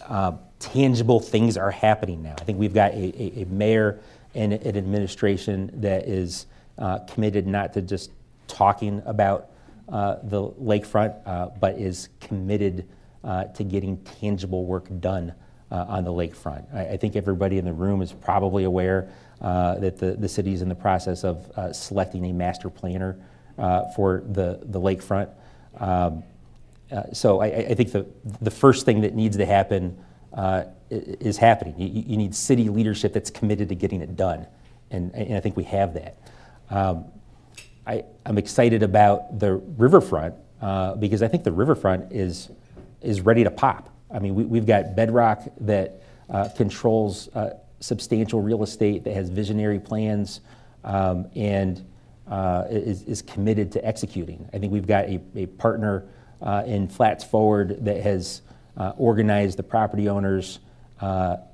[0.06, 2.34] uh, tangible things are happening now.
[2.38, 4.00] I think we've got a, a, a mayor
[4.34, 6.46] and an administration that is
[6.78, 8.10] uh, committed not to just
[8.46, 9.50] talking about
[9.88, 12.88] the lakefront, uh, but is committed
[13.24, 15.34] uh, to getting tangible work done
[15.70, 16.72] uh, on the lakefront.
[16.74, 19.08] I, I think everybody in the room is probably aware
[19.40, 23.18] uh, that the, the city is in the process of uh, selecting a master planner
[23.58, 25.30] uh, for the, the lakefront.
[25.78, 26.22] Um,
[26.90, 28.06] uh, so I, I think the,
[28.40, 29.98] the first thing that needs to happen
[30.34, 31.74] uh, is happening.
[31.78, 34.46] You you need city leadership that's committed to getting it done,
[34.90, 36.16] and, and I think we have that.
[36.70, 37.06] Um,
[37.86, 42.50] I, I'm excited about the riverfront uh, because I think the riverfront is
[43.00, 43.90] is ready to pop.
[44.12, 49.28] I mean, we, we've got Bedrock that uh, controls uh, substantial real estate that has
[49.28, 50.40] visionary plans
[50.84, 51.84] um, and
[52.28, 54.48] uh, is, is committed to executing.
[54.52, 56.04] I think we've got a, a partner
[56.40, 58.42] uh, in Flats Forward that has
[58.76, 60.60] uh, organized the property owners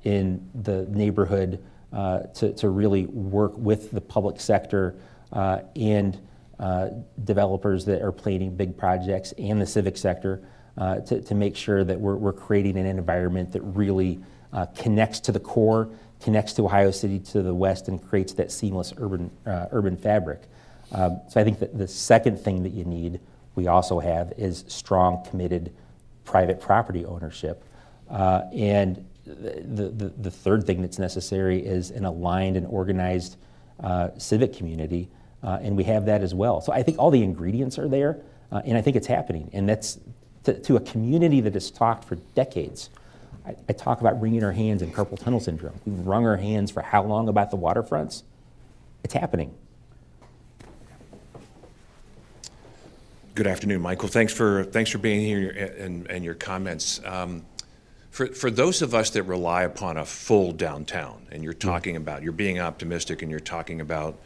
[0.03, 1.59] in the neighborhood
[1.91, 4.95] to, to really work with the public sector
[5.31, 6.19] and
[6.59, 6.89] uh,
[7.23, 10.41] developers that are planning big projects and the civic sector
[10.77, 14.19] uh, to, to make sure that we're, we're creating an environment that really
[14.53, 15.89] uh, connects to the core,
[16.21, 20.41] connects to Ohio City to the west, and creates that seamless urban, uh, urban fabric.
[20.91, 23.19] Um, so I think that the second thing that you need,
[23.55, 25.71] we also have, is strong, committed
[26.25, 27.63] private property ownership.
[28.09, 33.37] Uh, and the, the, the third thing that's necessary is an aligned and organized
[33.81, 35.09] uh, civic community,
[35.43, 36.61] uh, and we have that as well.
[36.61, 38.21] So I think all the ingredients are there,
[38.51, 39.49] uh, and I think it's happening.
[39.53, 39.99] And that's
[40.43, 42.89] to, to a community that has talked for decades.
[43.45, 45.79] I, I talk about wringing our hands in carpal tunnel syndrome.
[45.85, 48.23] We've wrung our hands for how long about the waterfronts?
[49.03, 49.53] It's happening.
[53.35, 54.09] Good afternoon, Michael.
[54.09, 56.99] Thanks for, thanks for being here and, and your comments.
[57.05, 57.45] Um,
[58.11, 62.23] For, for those of us that rely upon a full downtown, and you're talking about,
[62.23, 64.17] you're being optimistic and you're talking about,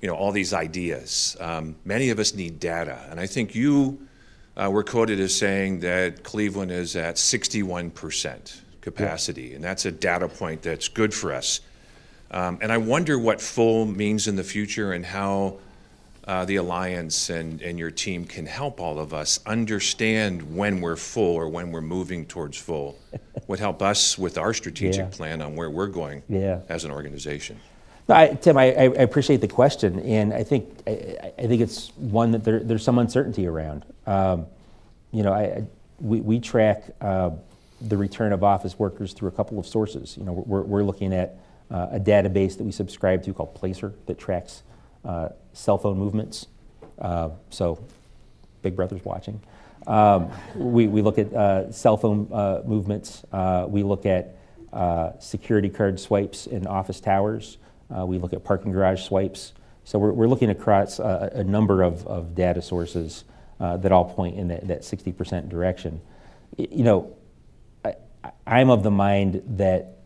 [0.00, 3.06] you know, all these ideas, um, many of us need data.
[3.10, 4.06] And I think you
[4.56, 10.28] uh, were quoted as saying that Cleveland is at 61% capacity, and that's a data
[10.28, 11.60] point that's good for us.
[12.30, 15.58] Um, and I wonder what full means in the future and how
[16.26, 20.96] uh, the Alliance and, and your team can help all of us understand when we're
[20.96, 22.98] full or when we're moving towards full,
[23.48, 25.16] would help us with our strategic Yeah.
[25.16, 26.60] plan on where we're going Yeah.
[26.68, 27.58] as an organization.
[28.08, 31.88] No, I, Tim, I, I appreciate the question, and I think I, I- think it's
[31.96, 33.84] one that there, there's some uncertainty around.
[34.06, 34.46] Um,
[35.12, 35.64] you know, I,
[36.00, 37.30] we, we track uh,
[37.80, 40.16] the return of office workers through a couple of sources.
[40.16, 41.36] You know, we're, we're looking at
[41.70, 44.62] uh, a database that we subscribe to called Placer that tracks
[45.04, 46.46] uh, cell phone movements.
[46.98, 47.82] Uh, so,
[48.62, 49.40] Big Brother's watching.
[49.86, 53.22] Um, we, we look at uh, cell phone uh, movements.
[53.68, 54.34] We look at
[55.20, 57.56] security card swipes in office towers.
[57.96, 59.52] Uh, we look at parking garage swipes.
[59.84, 63.24] So we're, we're looking across a, a number of, of data sources
[63.58, 66.00] uh, that all point in that, that 60% direction.
[66.56, 67.16] You know,
[67.84, 67.94] I,
[68.46, 69.96] I'm of the mind that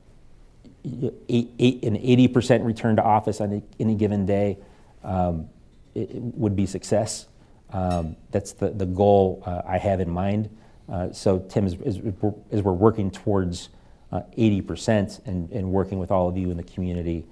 [1.29, 4.59] eight, eight, an 80% return to office on any given day
[5.03, 5.49] um,
[5.95, 7.27] it, it would be success.
[7.71, 10.51] Um, that's the, the goal uh, I have in mind.
[10.89, 13.71] Uh, so, Tim, as, as we're working towards
[14.13, 17.25] uh, 80% and, and working with all of you in the community,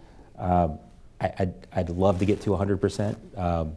[0.43, 0.79] um,
[1.21, 3.39] I, I'd, I'd love to get to 100%.
[3.39, 3.77] Um,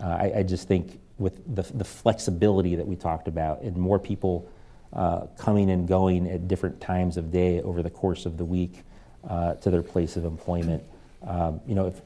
[0.00, 3.98] uh, I, I just think with the, the flexibility that we talked about and more
[3.98, 4.50] people
[4.92, 8.84] uh, coming and going at different times of day over the course of the week
[9.28, 10.82] uh, to their place of employment,
[11.26, 12.00] um, you know, if,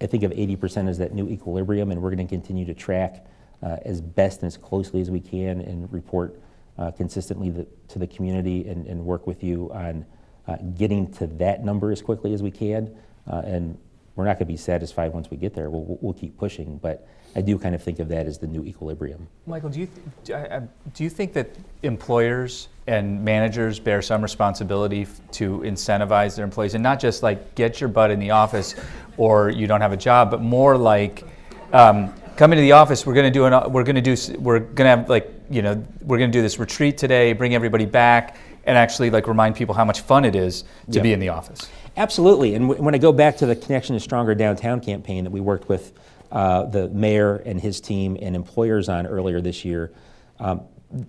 [0.00, 3.24] I think of 80% as that new equilibrium, and we're going to continue to track
[3.62, 6.40] uh, as best and as closely as we can and report
[6.78, 10.04] uh, consistently the, to the community and, and work with you on
[10.48, 12.94] uh, getting to that number as quickly as we can.
[13.30, 13.78] Uh, and
[14.16, 15.70] we're not going to be satisfied once we get there.
[15.70, 18.64] We'll, we'll keep pushing, but I do kind of think of that as the new
[18.64, 19.26] equilibrium.
[19.46, 19.88] Michael, do you,
[20.24, 20.62] th-
[20.92, 21.48] do you think that
[21.82, 27.54] employers and managers bear some responsibility f- to incentivize their employees and not just like
[27.54, 28.74] get your butt in the office
[29.16, 31.24] or you don't have a job, but more like
[31.72, 33.06] um, come into the office.
[33.06, 35.62] We're going to do an, we're going to do we're going to have like you
[35.62, 39.54] know we're going to do this retreat today, bring everybody back, and actually like remind
[39.56, 41.02] people how much fun it is to Yeah.
[41.02, 41.68] be in the office.
[41.96, 42.54] Absolutely.
[42.54, 45.40] And w- when I go back to the Connection to Stronger Downtown campaign that we
[45.40, 45.92] worked with
[46.30, 49.92] uh, the mayor and his team and employers on earlier this year,
[50.40, 50.62] um,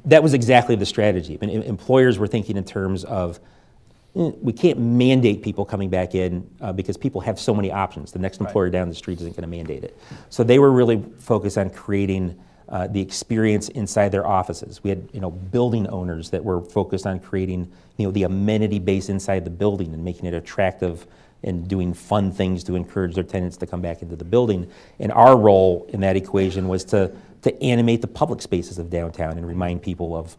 [0.06, 1.38] that was exactly the strategy.
[1.42, 3.40] I mean, em- employers were thinking in terms of
[4.16, 8.12] eh, we can't mandate people coming back in uh, because people have so many options.
[8.12, 9.98] The next employer down the street isn't going to mandate it.
[10.30, 12.38] So they were really focused on creating
[12.74, 14.84] uh, the experience inside their offices.
[14.84, 18.80] We had, you know, building owners that were focused on creating, you know, the amenity
[18.80, 21.06] base inside the building and making it attractive
[21.44, 24.68] and doing fun things to encourage their tenants to come back into the building.
[25.00, 27.12] And our role in that equation was to
[27.44, 30.36] to animate the public spaces of downtown and remind people of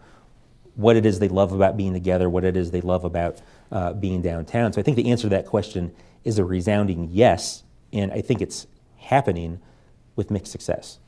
[0.74, 3.92] what it is they love about being together, what it is they love about uh,
[3.92, 4.72] being downtown.
[4.72, 7.62] So I think the answer to that question is a resounding yes,
[7.92, 8.66] and I think it's
[8.96, 9.60] happening
[10.16, 10.98] with mixed success.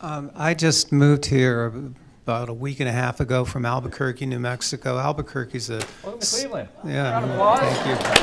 [0.00, 1.66] Um, I just moved here
[2.24, 4.98] about a week and a half ago from Albuquerque, New Mexico.
[4.98, 6.68] Albuquerque's a Welcome to Cleveland.
[6.84, 7.56] yeah.
[7.58, 8.16] Thank you.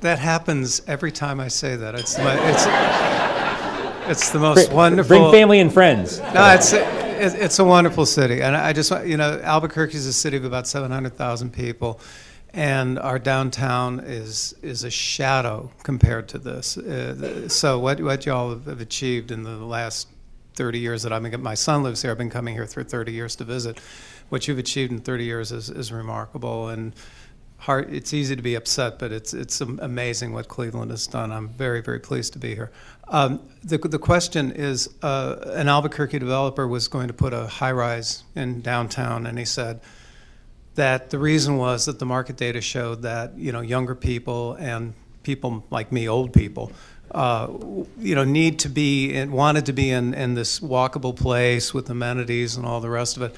[0.00, 1.94] That happens every time I say that.
[1.94, 2.66] It's my, it's
[4.10, 5.16] it's the most Bring- wonderful.
[5.16, 6.18] Bring family and friends.
[6.34, 6.84] No, it's it,
[7.40, 10.44] it's a wonderful city, and I just want you know Albuquerque is a city of
[10.44, 12.00] about seven hundred thousand people,
[12.54, 16.76] and our downtown is is a shadow compared to this.
[16.76, 20.08] Uh, so what what y'all have achieved in the last
[20.54, 22.10] thirty years that I've been my son lives here.
[22.10, 23.80] I've been coming here for thirty years to visit.
[24.28, 26.94] What you've achieved in thirty years is is remarkable and.
[27.68, 31.30] It's easy to be upset, but it's it's amazing what Cleveland has done.
[31.30, 32.72] I'm very very pleased to be here.
[33.06, 37.70] Um, the the question is, uh, an Albuquerque developer was going to put a high
[37.70, 39.80] rise in downtown, and he said
[40.74, 44.94] that the reason was that the market data showed that you know younger people and
[45.22, 46.72] people like me, old people,
[47.12, 47.48] uh,
[47.98, 51.90] you know, need to be and wanted to be in in this walkable place with
[51.90, 53.36] amenities and all the rest of it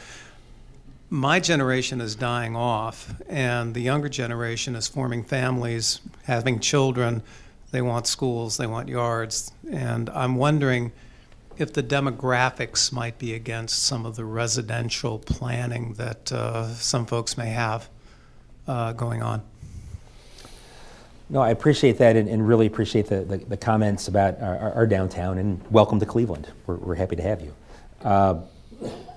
[1.14, 7.22] my generation is dying off, and the younger generation is forming families, having children.
[7.70, 9.52] They want schools, they want yards.
[9.70, 10.90] And I'm wondering
[11.58, 17.36] if the demographics might be against some of the residential planning that uh, some folks
[17.36, 17.88] may have
[18.66, 19.42] uh, going on.
[21.30, 24.86] No, I appreciate that and, and really appreciate the, the, the comments about our, our-
[24.86, 26.48] downtown and welcome to Cleveland.
[26.66, 27.54] We're, we're happy to have you.
[28.02, 28.40] Uh,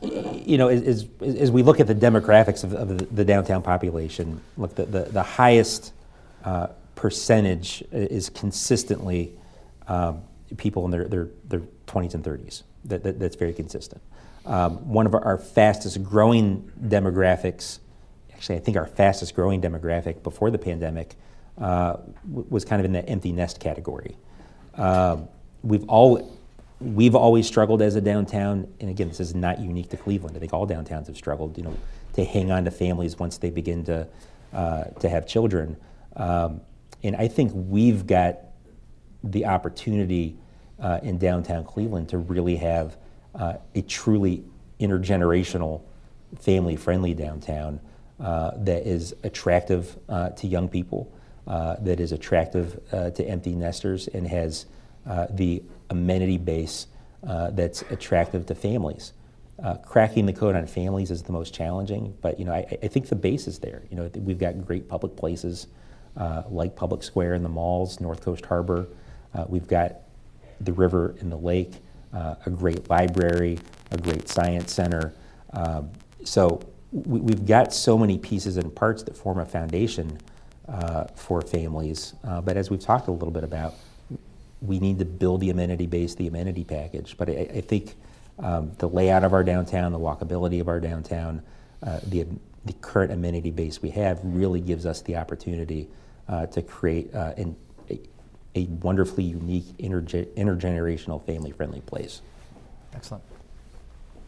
[0.02, 4.76] you know, as, as, we look at the demographics of, of the, downtown population, look,
[4.76, 5.92] the, the, the highest
[6.46, 9.34] uh, percentage is consistently
[9.88, 10.22] um,
[10.56, 12.64] people in their, their, their 20s and 30s.
[12.86, 14.02] That, that, that's very consistent.
[14.46, 17.80] Um, one of our, our fastest growing demographics,
[18.34, 21.16] actually, I think our fastest growing demographic before the pandemic
[21.58, 21.98] uh,
[22.30, 24.16] was kind of in the empty nest category.
[24.76, 25.28] Um,
[25.64, 26.34] we've all
[26.80, 30.38] we've always struggled as a downtown, and again, this is not unique to Cleveland.
[30.38, 31.76] I think all downtowns have struggled, you know,
[32.14, 34.08] to hang on to families once they begin to
[34.54, 35.76] uh, to have children.
[36.16, 36.62] Um,
[37.04, 38.40] and I think we've got
[39.24, 40.38] the opportunity
[40.80, 42.98] uh, in downtown Cleveland to really have
[43.36, 44.44] uh, a truly
[44.80, 45.82] intergenerational,
[46.40, 47.80] family-friendly downtown
[48.20, 51.12] uh, that is attractive uh, to young people,
[51.48, 54.66] uh, that is attractive to empty nesters, and has
[55.32, 56.88] the amenity base
[57.24, 59.14] that's attractive to families.
[59.64, 62.88] Uh, cracking the code on families is the most challenging, but you know I, I
[62.88, 63.82] think the base is there.
[63.90, 65.66] You know we've got great public places
[66.16, 68.88] uh, like Public Square and the malls, North Coast Harbor.
[69.34, 70.02] Uh, we've got
[70.62, 71.74] the river and the lake,
[72.14, 73.60] uh, a great library,
[73.92, 75.14] a great science center.
[75.54, 75.90] Um,
[76.24, 80.20] so we, we've got so many pieces and parts that form a foundation
[80.68, 82.14] uh, for families.
[82.24, 83.76] Uh, but as we've talked a little bit about,
[84.62, 87.16] we need to build the amenity base, the amenity package.
[87.18, 87.96] But I, I think
[88.40, 91.42] um, the layout of our downtown, the walkability of our downtown,
[91.84, 92.26] uh, the,
[92.66, 95.88] the current amenity base we have really gives us the opportunity
[96.28, 97.56] uh, to create uh, an,
[98.58, 102.22] a, a wonderfully unique interge- intergenerational family-friendly place.
[102.94, 103.24] Excellent.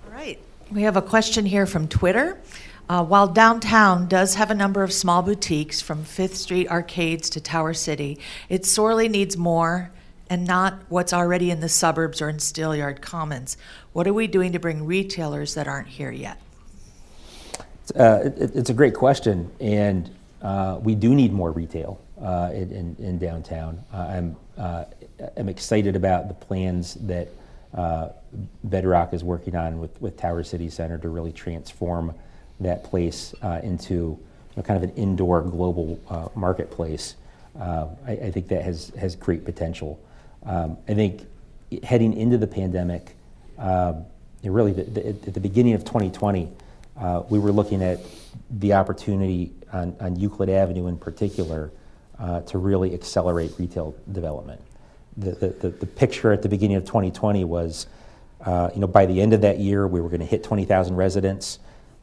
[0.05, 0.39] All right.
[0.71, 2.39] We have a question here from Twitter.
[2.88, 7.41] Uh, while downtown does have a number of small boutiques from Fifth Street arcades to
[7.41, 8.19] Tower City,
[8.49, 9.91] it sorely needs more
[10.30, 13.57] and not what's already in the suburbs or in Steelyard Commons.
[13.93, 16.39] What are we doing to bring retailers that aren't here yet?
[17.95, 20.09] Uh, it, it's a great question, and
[20.41, 23.82] uh, we do need more retail uh, in, in, downtown.
[23.93, 24.86] Uh, I'm, uh,
[25.38, 27.30] I'm excited about the plans that
[27.74, 28.09] uh,
[28.63, 32.13] Bedrock is working on with, with Tower City Center to really transform
[32.59, 34.20] that place into you
[34.57, 35.99] know, kind of an indoor global
[36.36, 37.15] marketplace.
[37.57, 39.99] I, I, think that has, has great potential.
[40.45, 41.26] Um, I think
[41.84, 43.15] heading into the pandemic,
[43.57, 44.05] um,
[44.43, 46.51] really the, the, at the beginning of 2020,
[46.97, 47.99] uh, we were looking at
[48.49, 51.72] the opportunity on, on Euclid Avenue in particular
[52.20, 54.61] uh, to really accelerate retail development.
[55.17, 57.88] The, the, the, picture at the beginning of 2020 was,
[58.45, 60.95] uh, you know, by the end of that year, we were going to hit 20,000
[60.95, 61.59] residents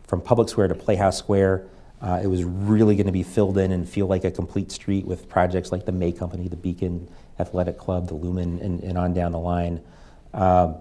[0.06, 1.66] from Public Square to Playhouse Square.
[2.02, 5.06] Uh, it was really going to be filled in and feel like a complete street
[5.06, 7.08] with projects like the May Company, the Beacon
[7.38, 9.80] Athletic Club, the Lumen, and, and on down the line.
[10.34, 10.76] Um,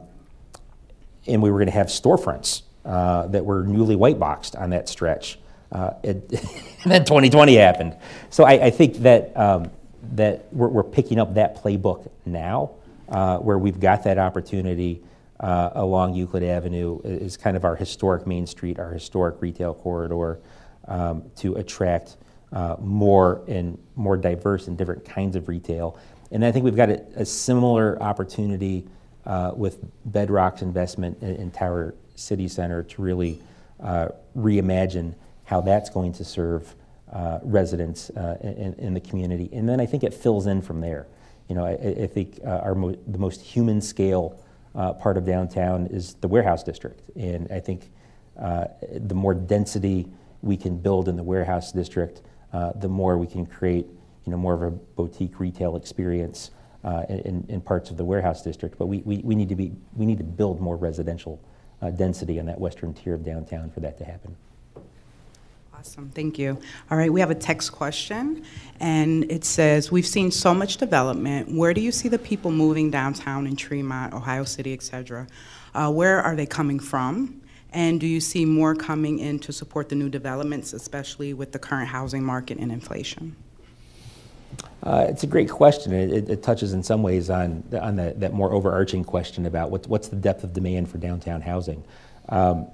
[1.28, 4.90] and we were going to have storefronts uh, that were newly white boxed on that
[4.90, 5.40] stretch.
[5.72, 6.32] Uh, it,
[6.84, 7.96] and then 2020 happened.
[8.30, 9.72] So I, I think that, um,
[10.14, 12.72] that we're, we're, picking up that playbook now,
[13.10, 15.02] uh, where we've got that opportunity
[15.40, 20.40] uh, along Euclid Avenue is kind of our historic Main Street, our historic retail corridor,
[20.88, 22.18] um, to attract
[22.54, 25.98] uh, more and more diverse and different kinds of retail.
[26.32, 28.88] And I think we've got a, a similar opportunity
[29.26, 33.42] uh, with Bedrock's investment in, in, Tower City Center to really
[33.82, 36.76] uh, reimagine how that's going to serve
[37.12, 39.50] uh, residents uh, in, in, the community.
[39.54, 41.08] And then I think it fills in from there.
[41.48, 44.40] You know, I, I think uh, our mo- the most human scale
[44.74, 47.02] uh, part of downtown is the warehouse district.
[47.16, 47.92] And I think
[48.36, 50.08] the more density
[50.42, 52.22] we can build in the warehouse district,
[52.52, 53.88] the more we can create
[54.26, 56.52] you know, more of a boutique retail experience
[56.84, 59.72] uh, in, in, parts of the warehouse district, but we, we, we, need to be,
[59.96, 61.40] we need to build more residential
[61.82, 64.36] uh, density on that western tier of downtown for that to happen.
[65.78, 66.58] Awesome, thank you.
[66.90, 68.44] All right, we have a text question,
[68.80, 71.52] and it says, we've seen so much development.
[71.52, 75.28] Where do you see the people moving downtown in Tremont, Ohio City, et cetera?
[75.74, 77.42] Uh, where are they coming from?
[77.74, 81.60] And do you see more coming in to support the new developments, especially with the
[81.60, 83.36] current housing market and inflation?
[84.82, 85.92] Uh, it's a great question.
[85.92, 89.88] It, it, touches in some ways on, on the, that more overarching question about what,
[89.88, 91.84] what's the depth of demand for downtown housing.
[92.30, 92.68] Um,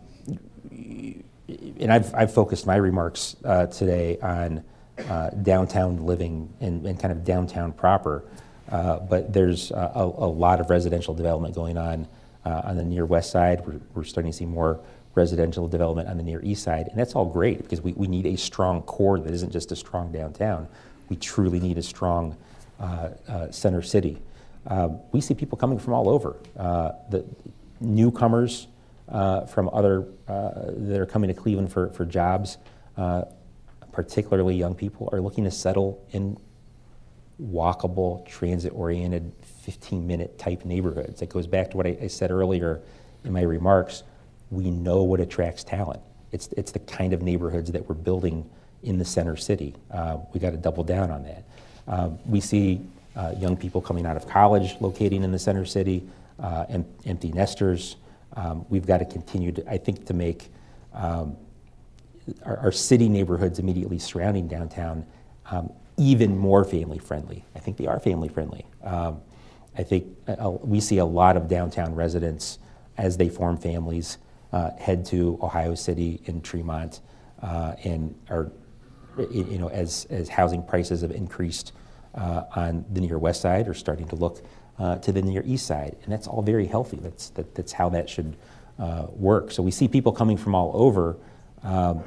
[1.80, 4.64] and I've, I've focused my remarks uh, today on
[5.10, 8.24] uh, downtown living and, and, kind of downtown proper.
[8.70, 12.08] Uh, but there's a, a, lot of residential development going on
[12.46, 13.66] uh, on the near west side.
[13.66, 14.80] We're, we're starting to see more
[15.16, 16.88] residential development on the near east side.
[16.88, 19.76] And that's all great because we, we need a strong core that isn't just a
[19.76, 20.68] strong downtown
[21.12, 22.38] we truly need a strong
[22.80, 23.10] uh,
[23.52, 24.18] center city.
[25.12, 26.38] We see people coming from all over.
[26.56, 27.26] The
[27.82, 28.68] newcomers
[29.12, 32.58] uh, from other that are coming to Cleveland for, for jobs,
[33.92, 36.38] particularly young people, are looking to settle in
[37.42, 39.34] walkable, transit-oriented,
[39.68, 41.20] 15-minute type neighborhoods.
[41.20, 42.82] That goes back to what I, I said earlier
[43.24, 44.04] in my remarks.
[44.50, 46.02] We know what attracts talent.
[46.32, 48.50] It's, it's the kind of neighborhoods that we're building
[48.84, 49.76] in the center city.
[49.90, 51.44] Uh, we got to double down on that.
[51.88, 52.82] Uh, we see
[53.16, 56.04] uh, young people coming out of college locating in the center city,
[56.40, 57.98] uh, em- empty nesters.
[58.36, 60.52] Um, we've got to continue to, I think, to make
[60.94, 61.38] um,
[62.44, 65.06] our, our, city neighborhoods immediately surrounding downtown
[65.50, 67.44] um, even more family friendly.
[67.56, 68.66] I think they are family friendly.
[68.84, 69.22] Um,
[69.78, 72.60] I think uh, we see a lot of downtown residents
[72.98, 74.18] as they form families
[74.52, 77.00] uh, head to Ohio City and Tremont
[77.42, 78.52] uh, and are
[79.30, 81.74] you know, as, as housing prices have increased
[82.16, 84.44] uh, on the near west side are starting to look
[84.82, 85.96] uh, to the near east side.
[86.04, 86.98] And that's all very healthy.
[86.98, 88.36] That's, that, that's how that should
[88.80, 89.52] uh, work.
[89.52, 91.18] So we see people coming from all over,
[91.64, 92.04] um,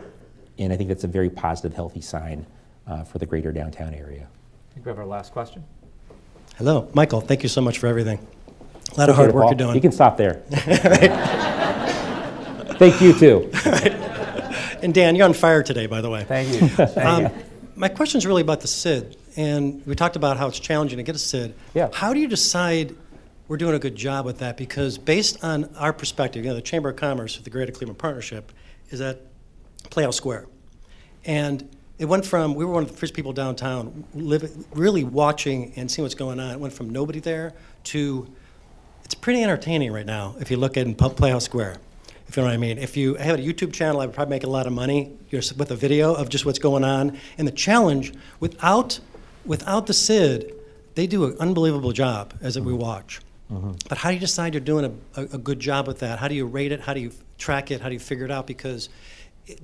[0.59, 2.45] and I think that's a very positive, healthy sign
[2.89, 4.27] uh, for the greater downtown area.
[4.70, 5.62] I think we have our last question.
[6.57, 7.20] Hello, Michael.
[7.20, 8.18] Thank you so much for everything.
[8.93, 9.75] A lot of hard work you're doing.
[9.77, 10.35] You can stop there.
[12.79, 13.51] Thank you too.
[14.83, 16.25] And Dan, you're on fire today, by the way.
[16.25, 16.68] Thank you.
[16.68, 17.31] Thank um, you.
[17.75, 19.16] My question is really about the SID.
[19.37, 21.55] And we talked about how it's challenging to get a SID.
[21.74, 21.89] Yeah.
[21.93, 22.95] How do you decide
[23.49, 24.57] we're doing a good job with that?
[24.57, 27.99] Because based on our perspective, you know, the Chamber of Commerce with the Greater Cleveland
[27.99, 28.53] Partnership
[28.91, 29.20] is at
[29.91, 30.47] Playhouse Square.
[31.24, 31.68] And
[31.99, 35.91] it went from, we were one of the first people downtown living, really watching and
[35.91, 36.51] seeing what's going on.
[36.51, 37.55] It went from nobody there
[37.85, 38.28] to,
[39.05, 41.78] it's pretty entertaining right now if you look at Playhouse Square
[42.28, 42.78] if you know what I mean.
[42.78, 45.70] If you have a YouTube channel, I would probably make a lot of money with
[45.70, 47.18] a video of just what's going on.
[47.39, 48.99] And the challenge, without,
[49.45, 50.53] without the SID,
[50.95, 53.20] they do an unbelievable job as we watch.
[53.53, 53.72] Mm-hmm.
[53.88, 54.84] But how do you decide you're doing
[55.16, 56.18] a, a, a, good job with that?
[56.18, 56.80] How do you rate it?
[56.80, 57.80] How do you track it?
[57.80, 58.47] How do you figure it out?
[58.47, 58.88] Because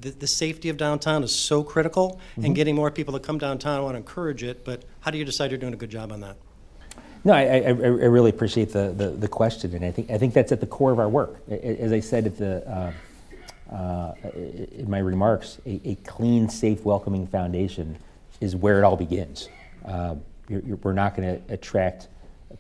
[0.00, 3.78] the, the safety of downtown is so critical, and getting more people to come downtown,
[3.78, 6.12] I want to encourage it, but how do you decide you're doing a good job
[6.12, 6.36] on that?
[7.24, 10.34] No, I, I, I really appreciate the, the, the question, and I think, I think
[10.34, 11.40] that's at the core of our work.
[11.48, 17.26] As I said at the, uh, uh, in my remarks, a, a clean, safe, welcoming
[17.26, 17.96] foundation
[18.40, 19.48] is where it all begins.
[19.84, 20.14] Uh,
[20.48, 22.08] you're, you're, we're not going to attract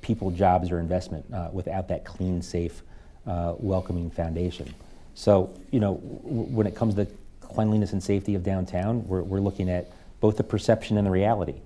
[0.00, 2.82] people, jobs, or investment uh, without that clean, safe,
[3.26, 4.72] uh, welcoming foundation.
[5.14, 7.06] So, you know, when it comes to
[7.40, 9.90] cleanliness and safety of downtown, we're, we're looking at
[10.20, 11.56] both the perception and the reality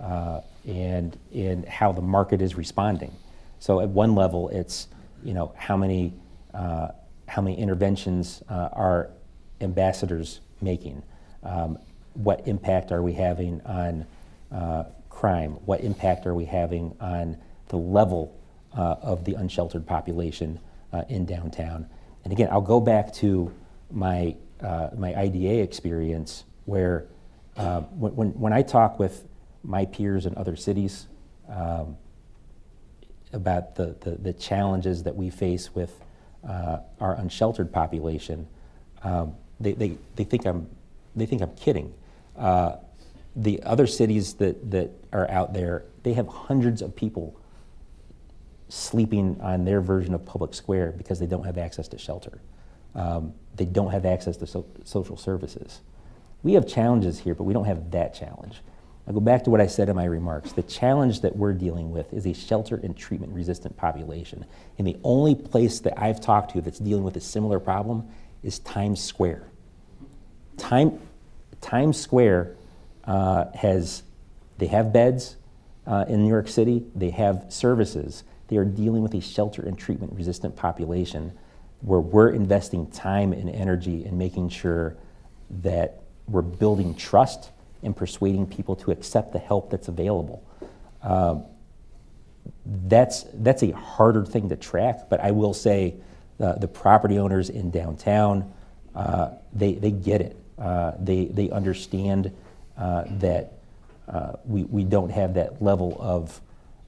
[0.00, 3.12] uh, and, and how the market is responding.
[3.58, 4.88] So at one level, it's,
[5.24, 6.12] you know, how many,
[6.52, 9.08] how many interventions are
[9.60, 11.02] ambassadors making?
[11.42, 11.78] Um,
[12.14, 14.06] what impact are we having on
[14.52, 15.52] uh, crime?
[15.64, 17.36] What impact are we having on
[17.68, 18.36] the level
[18.76, 20.60] uh, of the unsheltered population
[20.92, 21.86] uh, in downtown?
[22.24, 23.52] And again, I'll go back to
[23.90, 27.06] my, uh, my IDA experience where
[27.56, 29.26] uh, when, when, I talk with
[29.62, 31.06] my peers in other cities
[31.48, 31.96] um,
[33.32, 36.00] about the, the, the challenges that we face with
[36.44, 38.46] our unsheltered population,
[39.02, 40.68] um, they, they, they, think I'm,
[41.14, 41.92] they think I'm kidding.
[42.36, 42.76] Uh,
[43.34, 47.38] the other cities that, that are out there, they have hundreds of people
[48.68, 52.40] sleeping on their version of public square because they don't have access to shelter.
[52.94, 55.80] Um, they don't have access to so- social services.
[56.42, 58.62] We have challenges here, but we don't have that challenge.
[59.06, 60.52] I go back to what I said in my remarks.
[60.52, 64.44] The challenge that we're dealing with is a shelter and treatment resistant population.
[64.78, 68.08] And the only place that I've talked to that's dealing with a similar problem
[68.42, 69.48] is Times Square.
[70.56, 71.00] Time,
[71.60, 72.56] Times Square
[73.04, 74.02] uh, has,
[74.58, 75.36] they have beds
[75.86, 78.24] uh, in New York City, they have services.
[78.48, 81.32] They are dealing with a shelter and treatment resistant population
[81.80, 84.96] where we're investing time and energy in making sure
[85.62, 87.50] that we're building trust
[87.82, 90.44] and persuading people to accept the help that's available.
[91.02, 91.44] Um,
[92.64, 95.96] that's, that's a harder thing to track, but I will say
[96.38, 98.52] uh, the property owners in downtown,
[98.94, 100.36] uh, they, they get it.
[100.58, 102.30] Uh, they, they understand uh,
[102.76, 103.52] that
[104.08, 106.40] uh, we, we don't have that level of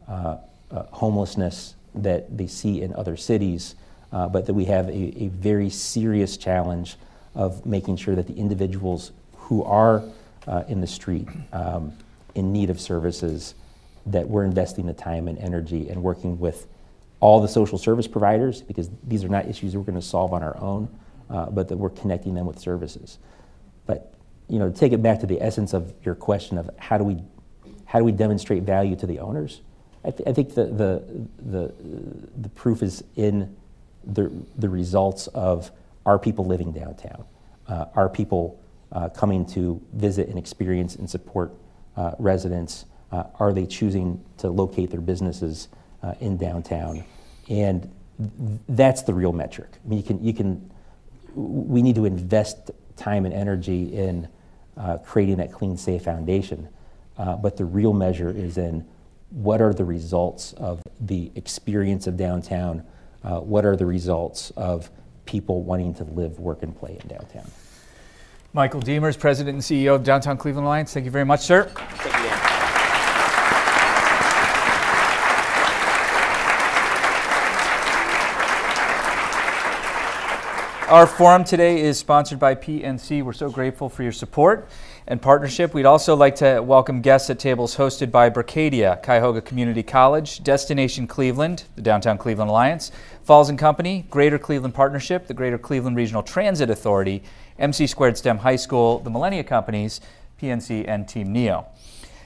[0.08, 0.36] uh,
[0.70, 3.76] uh, homelessness that they see in other cities,
[4.12, 6.96] uh, but that we have a, a very serious challenge
[7.34, 10.02] of making sure that the individuals who are
[10.46, 11.92] uh, in the street um,
[12.34, 13.54] in need of services,
[14.06, 16.66] that we're investing the time and energy and working with
[17.20, 20.42] all the social service providers, because these are not issues we're going to solve on
[20.42, 20.88] our own,
[21.30, 23.18] uh, but that we're connecting them with services.
[23.86, 24.12] But
[24.48, 27.22] you know, take it back to the essence of your question of how do we,
[27.86, 29.62] how do we demonstrate value to the owners?
[30.04, 31.02] I, th- I think the, the,
[31.38, 31.74] the,
[32.36, 33.56] the proof is in
[34.04, 35.70] the, the results of
[36.04, 37.24] our people living downtown,
[37.68, 38.60] uh, our people
[38.92, 41.52] uh, coming to visit and experience and support
[41.96, 42.84] uh, residents.
[43.10, 45.68] Uh, are they choosing to locate their businesses
[46.02, 47.02] uh, in downtown?
[47.48, 49.70] And th- that's the real metric.
[49.84, 50.70] I mean, you can, you can,
[51.34, 54.28] we need to invest time and energy in
[54.76, 56.68] uh, creating that clean, safe foundation.
[57.16, 58.86] Uh, but the real measure is in
[59.30, 62.84] what are the results of the experience of downtown?
[63.22, 64.90] Uh, what are the results of
[65.24, 67.50] people wanting to live, work, and play in downtown?
[68.52, 70.92] Michael Deemer's, President and CEO of Downtown Cleveland Alliance.
[70.92, 71.70] Thank you very much, sir.
[80.94, 83.24] Our forum today is sponsored by PNC.
[83.24, 84.68] We're so grateful for your support
[85.08, 85.74] and partnership.
[85.74, 91.08] We'd also like to welcome guests at tables hosted by Bracadia, Cuyahoga Community College, Destination
[91.08, 92.92] Cleveland, the Downtown Cleveland Alliance,
[93.24, 97.24] Falls and Company, Greater Cleveland Partnership, the Greater Cleveland Regional Transit Authority,
[97.58, 100.00] MC Squared STEM High School, the Millennia Companies,
[100.40, 101.66] PNC, and Team NEO.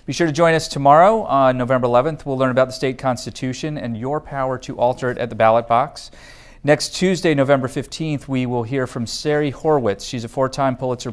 [0.05, 2.27] Be sure to join us tomorrow on November 11th.
[2.27, 5.67] We'll learn about the state constitution and your power to alter it at the ballot
[5.67, 6.11] box.
[6.69, 10.07] Next Tuesday, November 15th, we will hear from Sari Horwitz.
[10.07, 11.11] She's a four time Pulitzer,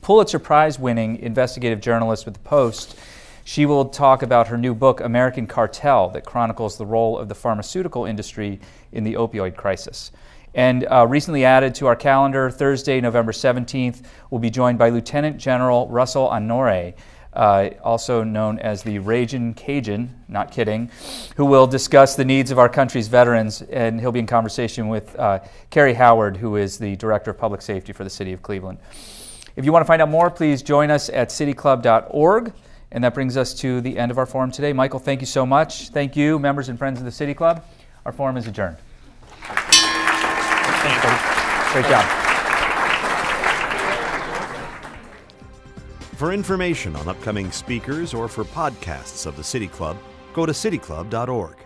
[0.00, 2.98] Pulitzer Prize winning investigative journalist with The Post.
[3.44, 7.34] She will talk about her new book, American Cartel, that chronicles the role of the
[7.36, 8.58] pharmaceutical industry
[8.90, 10.10] in the opioid crisis.
[10.52, 15.36] And uh, recently added to our calendar, Thursday, November 17th, we'll be joined by Lieutenant
[15.36, 16.92] General Russell Honore,
[17.32, 20.90] uh, also known as the Ragin' Cajun, not kidding,
[21.36, 23.62] who will discuss the needs of our country's veterans.
[23.62, 27.62] And he'll be in conversation with uh, Karrie Howard, who is the Director of Public
[27.62, 28.78] Safety for the City of Cleveland.
[29.56, 32.52] If you want to find out more, please join us at cityclub.org.
[32.90, 34.72] And that brings us to the end of our forum today.
[34.74, 35.88] Michael, thank you so much.
[35.88, 37.64] Thank you, members and friends of the City Club.
[38.04, 38.76] Our forum is adjourned.
[41.72, 42.31] Great job.
[46.22, 49.96] For information on upcoming speakers or for podcasts of the City Club,
[50.32, 51.56] go to cityclub.org.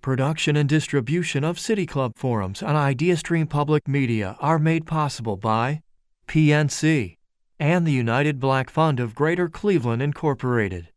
[0.00, 5.82] Production and distribution of City Club forums on IdeaStream Public Media are made possible by
[6.28, 7.18] PNC
[7.60, 10.88] and the United Black Fund of Greater Cleveland, Incorporated.